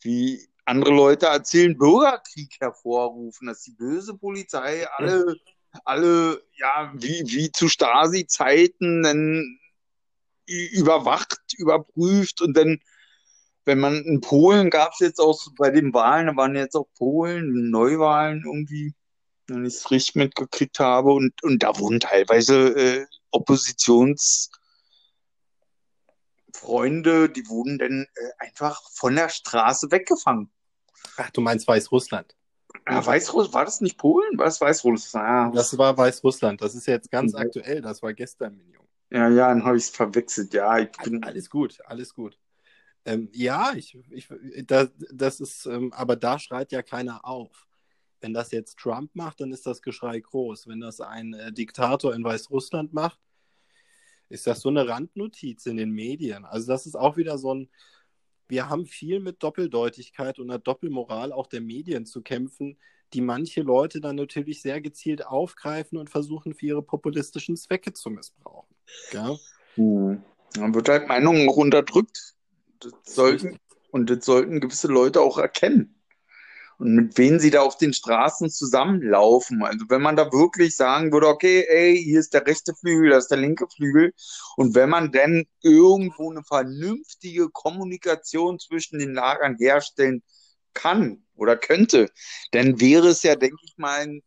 [0.00, 5.36] wie andere Leute erzählen, Bürgerkrieg hervorrufen, dass die böse Polizei alle,
[5.84, 9.58] alle, ja, wie, wie zu Stasi-Zeiten dann
[10.46, 12.80] überwacht, überprüft und dann,
[13.66, 16.88] wenn man in Polen gab es jetzt auch bei den Wahlen, da waren jetzt auch
[16.96, 18.94] Polen, Neuwahlen irgendwie,
[19.46, 24.48] wenn ich es richtig mitgekriegt habe, und, und da wurden teilweise äh, Oppositions-
[26.58, 30.50] Freunde, die wurden dann äh, einfach von der Straße weggefangen.
[31.16, 32.34] Ach, du meinst Weißrussland?
[32.88, 34.38] Ja, Weißrussland, war das nicht Polen?
[34.38, 35.26] War das Weißrussland?
[35.26, 36.60] Ah, das war Weißrussland.
[36.60, 37.38] Das ist jetzt ganz mhm.
[37.38, 37.80] aktuell.
[37.80, 38.86] Das war gestern, Minion.
[39.10, 40.52] Ja, ja, dann habe ich es verwechselt.
[40.52, 41.22] Ja, ich bin...
[41.24, 42.38] Alles gut, alles gut.
[43.04, 44.28] Ähm, ja, ich, ich,
[44.66, 47.66] das, das ist, ähm, aber da schreit ja keiner auf.
[48.20, 50.66] Wenn das jetzt Trump macht, dann ist das Geschrei groß.
[50.66, 53.18] Wenn das ein äh, Diktator in Weißrussland macht,
[54.28, 56.44] ist das so eine Randnotiz in den Medien.
[56.44, 57.68] Also das ist auch wieder so ein,
[58.48, 62.78] wir haben viel mit Doppeldeutigkeit und einer Doppelmoral auch der Medien zu kämpfen,
[63.14, 68.10] die manche Leute dann natürlich sehr gezielt aufgreifen und versuchen, für ihre populistischen Zwecke zu
[68.10, 68.74] missbrauchen.
[69.12, 69.36] Ja?
[69.74, 70.22] Hm.
[70.54, 72.34] Dann wird halt Meinungen unterdrückt.
[72.80, 73.58] Das sollten,
[73.90, 75.97] und das sollten gewisse Leute auch erkennen
[76.78, 79.62] und mit wem sie da auf den Straßen zusammenlaufen.
[79.64, 83.24] Also wenn man da wirklich sagen würde, okay, ey, hier ist der rechte Flügel, das
[83.24, 84.14] ist der linke Flügel.
[84.56, 90.22] Und wenn man denn irgendwo eine vernünftige Kommunikation zwischen den Lagern herstellen
[90.72, 92.10] kann oder könnte,
[92.52, 94.22] dann wäre es ja, denke ich mal, ein,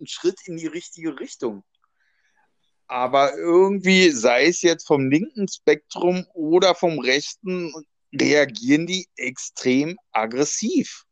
[0.00, 1.64] ein Schritt in die richtige Richtung.
[2.86, 7.72] Aber irgendwie, sei es jetzt vom linken Spektrum oder vom rechten,
[8.12, 11.04] reagieren die extrem aggressiv.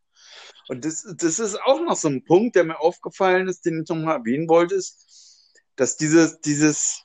[0.69, 3.89] Und das, das ist auch noch so ein Punkt, der mir aufgefallen ist, den ich
[3.89, 7.05] nochmal erwähnen wollte, ist, dass dieses, dieses,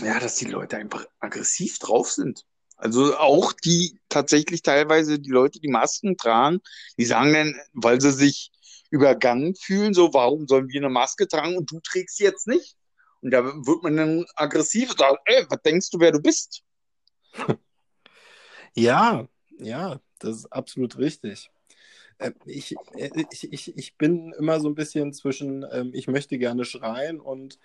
[0.00, 2.44] ja, dass die Leute einfach aggressiv drauf sind.
[2.76, 6.60] Also auch die tatsächlich teilweise die Leute, die Masken tragen,
[6.96, 8.52] die sagen dann, weil sie sich
[8.90, 12.76] übergangen fühlen, so, warum sollen wir eine Maske tragen und du trägst sie jetzt nicht?
[13.20, 16.62] Und da wird man dann aggressiv und sagt, ey, was denkst du, wer du bist?
[18.74, 19.26] Ja,
[19.58, 21.50] ja, das ist absolut richtig.
[22.18, 26.38] Äh, ich, äh, ich, ich, ich bin immer so ein bisschen zwischen, ähm, ich möchte
[26.38, 27.58] gerne schreien und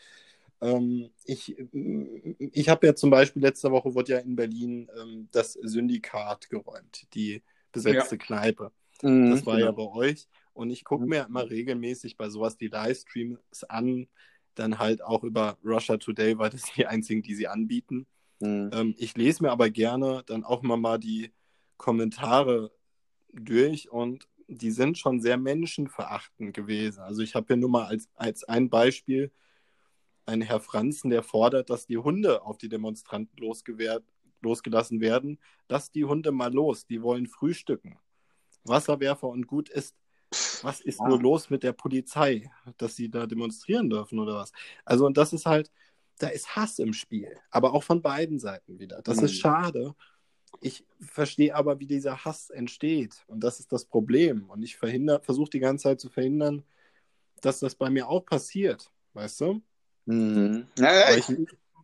[0.61, 1.55] ähm, ich,
[2.37, 7.07] ich habe ja zum Beispiel letzte Woche wurde ja in Berlin ähm, das Syndikat geräumt,
[7.13, 8.23] die besetzte ja.
[8.23, 8.71] Kneipe.
[9.01, 9.65] Mhm, das war genau.
[9.65, 10.27] ja bei euch.
[10.53, 11.09] Und ich gucke mhm.
[11.09, 14.07] mir immer regelmäßig bei sowas die Livestreams an,
[14.55, 18.05] dann halt auch über Russia Today, weil das die einzigen, die sie anbieten.
[18.39, 18.69] Mhm.
[18.73, 21.31] Ähm, ich lese mir aber gerne dann auch mal, mal die
[21.77, 22.71] Kommentare
[23.33, 27.01] durch und die sind schon sehr menschenverachtend gewesen.
[27.01, 29.31] Also ich habe hier nur mal als, als ein Beispiel
[30.25, 33.37] einen Herr Franzen, der fordert, dass die Hunde auf die Demonstranten
[34.41, 35.39] losgelassen werden.
[35.67, 37.99] Lass die Hunde mal los, die wollen frühstücken.
[38.63, 39.95] Wasserwerfer und gut ist.
[40.63, 41.07] Was ist ja.
[41.07, 44.51] nur los mit der Polizei, dass sie da demonstrieren dürfen oder was?
[44.85, 45.71] Also, und das ist halt,
[46.19, 49.01] da ist Hass im Spiel, aber auch von beiden Seiten wieder.
[49.01, 49.25] Das mhm.
[49.25, 49.95] ist schade.
[50.61, 53.23] Ich verstehe aber, wie dieser Hass entsteht.
[53.27, 54.49] Und das ist das Problem.
[54.49, 56.63] Und ich versuche die ganze Zeit zu verhindern,
[57.41, 58.91] dass das bei mir auch passiert.
[59.13, 59.61] Weißt du?
[60.05, 60.67] Mhm.
[60.77, 61.25] Naja, ich,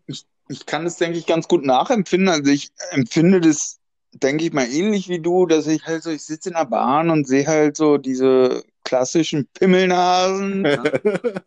[0.07, 2.29] ich, ich kann das, denke ich, ganz gut nachempfinden.
[2.29, 3.79] Also ich empfinde das,
[4.11, 7.09] denke ich mal, ähnlich wie du, dass ich halt so, ich sitze in der Bahn
[7.09, 10.65] und sehe halt so diese klassischen Pimmelnasen.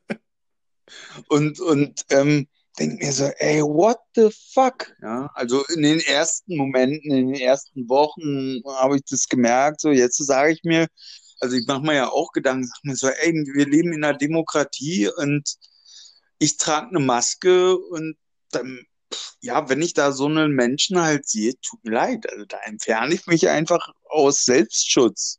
[1.28, 2.46] und und ähm,
[2.78, 4.94] denke mir so, ey, what the fuck?
[5.02, 9.80] Ja, also in den ersten Momenten, in den ersten Wochen habe ich das gemerkt.
[9.80, 10.86] So, jetzt sage ich mir,
[11.40, 14.16] also ich mache mir ja auch Gedanken, sag mir so, ey, wir leben in einer
[14.16, 15.56] Demokratie und
[16.38, 18.16] ich trage eine Maske und
[18.50, 18.84] dann,
[19.40, 22.30] ja, wenn ich da so einen Menschen halt sehe, tut mir leid.
[22.30, 25.38] Also da entferne ich mich einfach aus Selbstschutz.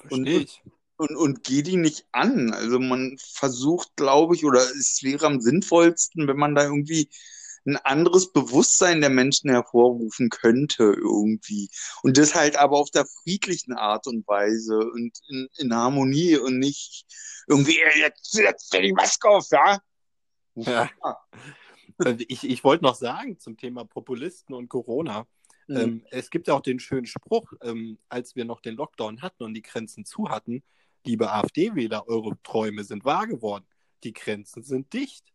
[0.00, 2.52] Verstehe ich und, und geh die nicht an.
[2.52, 7.08] Also man versucht, glaube ich, oder es wäre am sinnvollsten, wenn man da irgendwie
[7.66, 11.70] ein anderes Bewusstsein der Menschen hervorrufen könnte irgendwie.
[12.02, 16.58] Und das halt aber auf der friedlichen Art und Weise und in, in Harmonie und
[16.58, 17.06] nicht
[17.46, 19.80] irgendwie, jetzt setzt die Maske auf, ja?
[20.54, 20.90] Ja.
[21.98, 25.26] Also ich, ich wollte noch sagen zum Thema Populisten und Corona.
[25.66, 25.76] Mhm.
[25.76, 29.44] Ähm, es gibt ja auch den schönen Spruch, ähm, als wir noch den Lockdown hatten
[29.44, 30.62] und die Grenzen zu hatten,
[31.04, 33.66] liebe AfD-Wähler, eure Träume sind wahr geworden.
[34.02, 35.32] Die Grenzen sind dicht.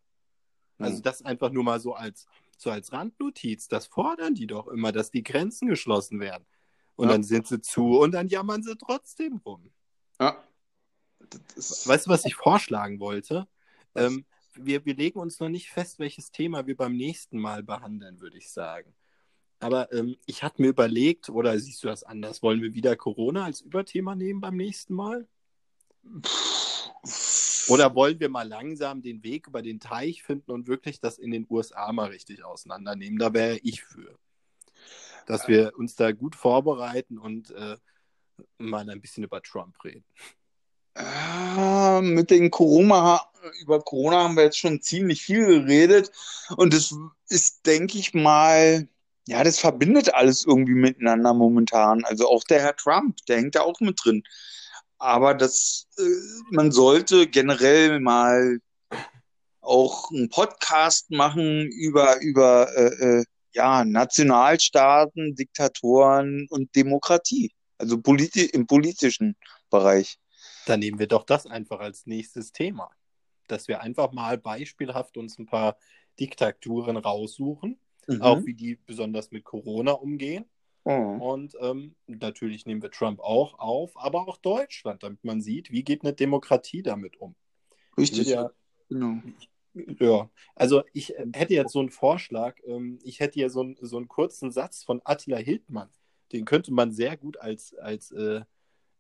[0.78, 1.04] Also hm.
[1.04, 3.68] das einfach nur mal so als, so als Randnotiz.
[3.68, 6.46] Das fordern die doch immer, dass die Grenzen geschlossen werden.
[6.96, 7.14] Und ja.
[7.14, 9.72] dann sind sie zu und dann jammern sie trotzdem rum.
[10.20, 10.44] Ja.
[11.56, 13.48] Weißt du, was ich vorschlagen wollte?
[13.96, 18.20] Ähm, wir, wir legen uns noch nicht fest, welches Thema wir beim nächsten Mal behandeln,
[18.20, 18.94] würde ich sagen.
[19.60, 22.42] Aber ähm, ich hatte mir überlegt, oder siehst du das anders?
[22.42, 25.28] Wollen wir wieder Corona als Überthema nehmen beim nächsten Mal?
[27.70, 31.32] Oder wollen wir mal langsam den Weg über den Teich finden und wirklich das in
[31.32, 33.20] den USA mal richtig auseinandernehmen?
[33.20, 34.18] Da wäre ich für.
[35.28, 37.78] Dass wir uns da gut vorbereiten und äh,
[38.58, 40.04] mal ein bisschen über Trump reden.
[40.96, 43.22] Äh, mit den Corona,
[43.62, 46.12] über Corona haben wir jetzt schon ziemlich viel geredet.
[46.58, 46.96] Und das
[47.28, 48.88] ist, denke ich mal,
[49.28, 52.04] ja, das verbindet alles irgendwie miteinander momentan.
[52.06, 54.24] Also auch der Herr Trump, der hängt da auch mit drin.
[55.00, 56.04] Aber das, äh,
[56.52, 58.60] man sollte generell mal
[59.62, 67.52] auch einen Podcast machen über, über äh, äh, ja, Nationalstaaten, Diktatoren und Demokratie.
[67.78, 69.38] Also politi im politischen
[69.70, 70.18] Bereich.
[70.66, 72.90] Dann nehmen wir doch das einfach als nächstes Thema.
[73.48, 75.78] Dass wir einfach mal beispielhaft uns ein paar
[76.20, 78.22] Diktaturen raussuchen, mhm.
[78.22, 80.46] auch wie die besonders mit Corona umgehen
[80.86, 81.22] Mhm.
[81.22, 85.84] Und ähm, natürlich nehmen wir Trump auch auf, aber auch Deutschland, damit man sieht, wie
[85.84, 87.36] geht eine Demokratie damit um.
[87.98, 88.30] Richtig.
[88.30, 88.52] Ja,
[88.88, 89.22] genau.
[90.00, 92.56] Ja, also ich hätte jetzt so einen Vorschlag.
[92.66, 95.90] Ähm, ich hätte hier so, ein, so einen kurzen Satz von Attila Hildmann.
[96.32, 98.42] Den könnte man sehr gut als, als, äh,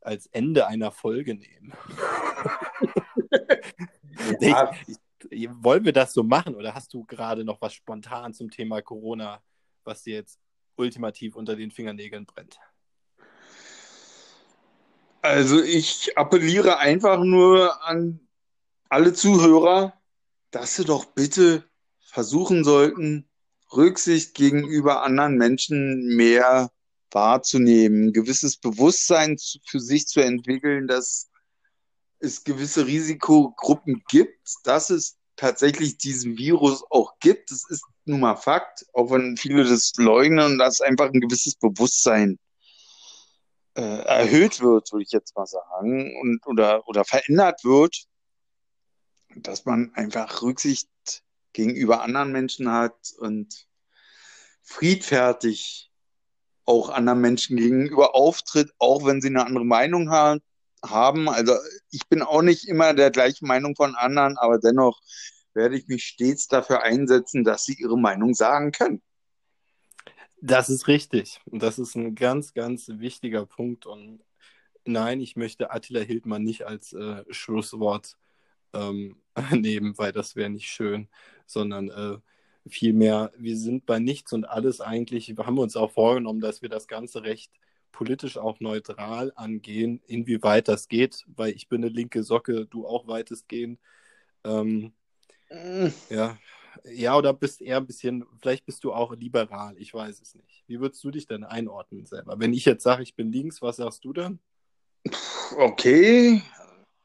[0.01, 1.73] als Ende einer Folge nehmen.
[4.39, 4.71] ja.
[4.87, 4.97] ich,
[5.29, 8.81] ich, wollen wir das so machen oder hast du gerade noch was spontan zum Thema
[8.81, 9.41] Corona,
[9.83, 10.39] was dir jetzt
[10.79, 12.59] ultimativ unter den Fingernägeln brennt?
[15.21, 18.21] Also ich appelliere einfach nur an
[18.87, 19.93] alle Zuhörer,
[20.51, 21.63] dass sie doch bitte
[21.99, 23.29] versuchen sollten,
[23.71, 26.71] Rücksicht gegenüber anderen Menschen mehr
[27.11, 31.29] wahrzunehmen, ein gewisses Bewusstsein für sich zu entwickeln, dass
[32.19, 37.51] es gewisse Risikogruppen gibt, dass es tatsächlich diesen Virus auch gibt.
[37.51, 42.37] Das ist nun mal Fakt, auch wenn viele das leugnen, dass einfach ein gewisses Bewusstsein
[43.75, 48.03] äh, erhöht wird, würde ich jetzt mal sagen, und, oder, oder verändert wird,
[49.35, 50.89] dass man einfach Rücksicht
[51.53, 53.67] gegenüber anderen Menschen hat und
[54.63, 55.91] friedfertig
[56.65, 61.29] auch anderen Menschen gegenüber auftritt, auch wenn sie eine andere Meinung haben.
[61.29, 61.55] Also
[61.89, 64.99] ich bin auch nicht immer der gleichen Meinung von anderen, aber dennoch
[65.59, 69.01] werde ich mich stets dafür einsetzen, dass sie ihre Meinung sagen können.
[70.41, 71.41] Das ist richtig.
[71.45, 73.85] Und das ist ein ganz, ganz wichtiger Punkt.
[73.85, 74.23] Und
[74.85, 78.15] nein, ich möchte Attila Hildmann nicht als äh, Schlusswort
[78.73, 81.09] ähm, nehmen, weil das wäre nicht schön,
[81.45, 82.17] sondern äh,
[82.69, 86.69] vielmehr, wir sind bei nichts und alles eigentlich, wir haben uns auch vorgenommen, dass wir
[86.69, 87.51] das Ganze recht
[87.91, 93.07] politisch auch neutral angehen, inwieweit das geht, weil ich bin eine linke Socke, du auch
[93.07, 93.77] weitestgehend.
[94.45, 94.93] Ähm.
[96.09, 96.37] Ja,
[96.83, 100.63] ja, oder bist eher ein bisschen, vielleicht bist du auch liberal, ich weiß es nicht.
[100.67, 102.39] Wie würdest du dich denn einordnen selber?
[102.39, 104.39] Wenn ich jetzt sage, ich bin links, was sagst du dann?
[105.57, 106.41] Okay,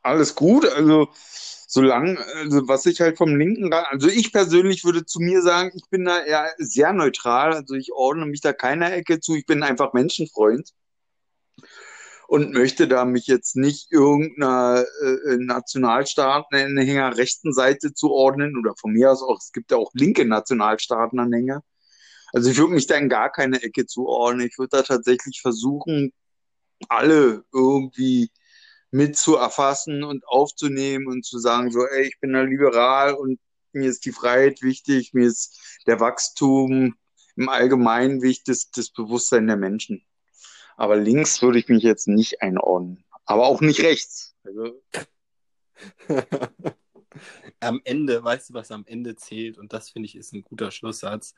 [0.02, 0.66] alles gut.
[0.66, 5.72] Also, solange, also was ich halt vom linken also ich persönlich würde zu mir sagen,
[5.74, 7.54] ich bin da eher sehr neutral.
[7.54, 9.34] Also, ich ordne mich da keiner Ecke zu.
[9.34, 10.70] Ich bin einfach Menschenfreund
[12.34, 19.12] und möchte da mich jetzt nicht irgendeiner äh, Nationalstaatenanhänger rechten Seite zuordnen oder von mir
[19.12, 21.62] aus auch, es gibt ja auch linke Nationalstaatenanhänger.
[22.32, 24.48] Also ich würde mich da in gar keine Ecke zuordnen.
[24.48, 26.12] Ich würde da tatsächlich versuchen,
[26.88, 28.30] alle irgendwie
[28.90, 33.38] mit zu erfassen und aufzunehmen und zu sagen, so, ey, ich bin da liberal und
[33.70, 35.56] mir ist die Freiheit wichtig, mir ist
[35.86, 36.96] der Wachstum
[37.36, 40.04] im Allgemeinen wichtig, das Bewusstsein der Menschen.
[40.76, 43.04] Aber links würde ich mich jetzt nicht einordnen.
[43.24, 44.34] Aber auch nicht rechts.
[44.44, 44.82] Also...
[47.60, 49.58] am Ende, weißt du, was am Ende zählt?
[49.58, 51.34] Und das finde ich ist ein guter Schlusssatz.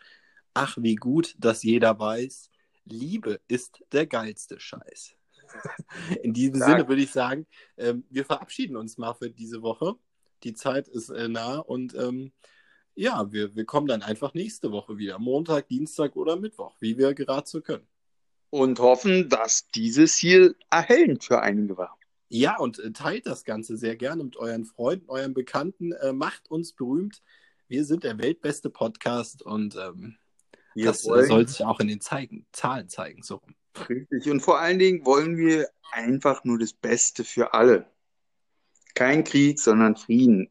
[0.54, 2.50] Ach, wie gut, dass jeder weiß,
[2.84, 5.14] Liebe ist der geilste Scheiß.
[6.22, 6.68] In diesem Sag.
[6.68, 9.94] Sinne würde ich sagen, ähm, wir verabschieden uns mal für diese Woche.
[10.42, 12.32] Die Zeit ist äh, nah und ähm,
[12.94, 15.18] ja, wir, wir kommen dann einfach nächste Woche wieder.
[15.18, 17.86] Montag, Dienstag oder Mittwoch, wie wir gerade so können
[18.56, 21.98] und hoffen, dass dieses hier erhellend für einige war.
[22.28, 25.92] Ja, und äh, teilt das Ganze sehr gerne mit euren Freunden, euren Bekannten.
[25.92, 27.22] Äh, macht uns berühmt.
[27.68, 30.16] Wir sind der weltbeste Podcast und ähm,
[30.74, 33.22] das äh, soll sich auch in den Zeigen, Zahlen zeigen.
[33.22, 33.42] So.
[33.90, 34.30] Richtig.
[34.30, 37.86] Und vor allen Dingen wollen wir einfach nur das Beste für alle.
[38.94, 40.48] Kein Krieg, sondern Frieden.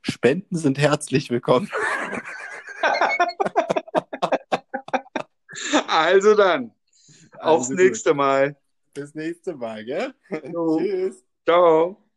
[0.00, 1.70] Spenden sind herzlich willkommen.
[5.88, 6.72] Also dann.
[7.32, 8.56] Also aufs nächste Mal.
[8.94, 10.14] Bis nächste Mal, gell?
[10.30, 11.24] Tschüss.
[11.44, 12.07] Ciao.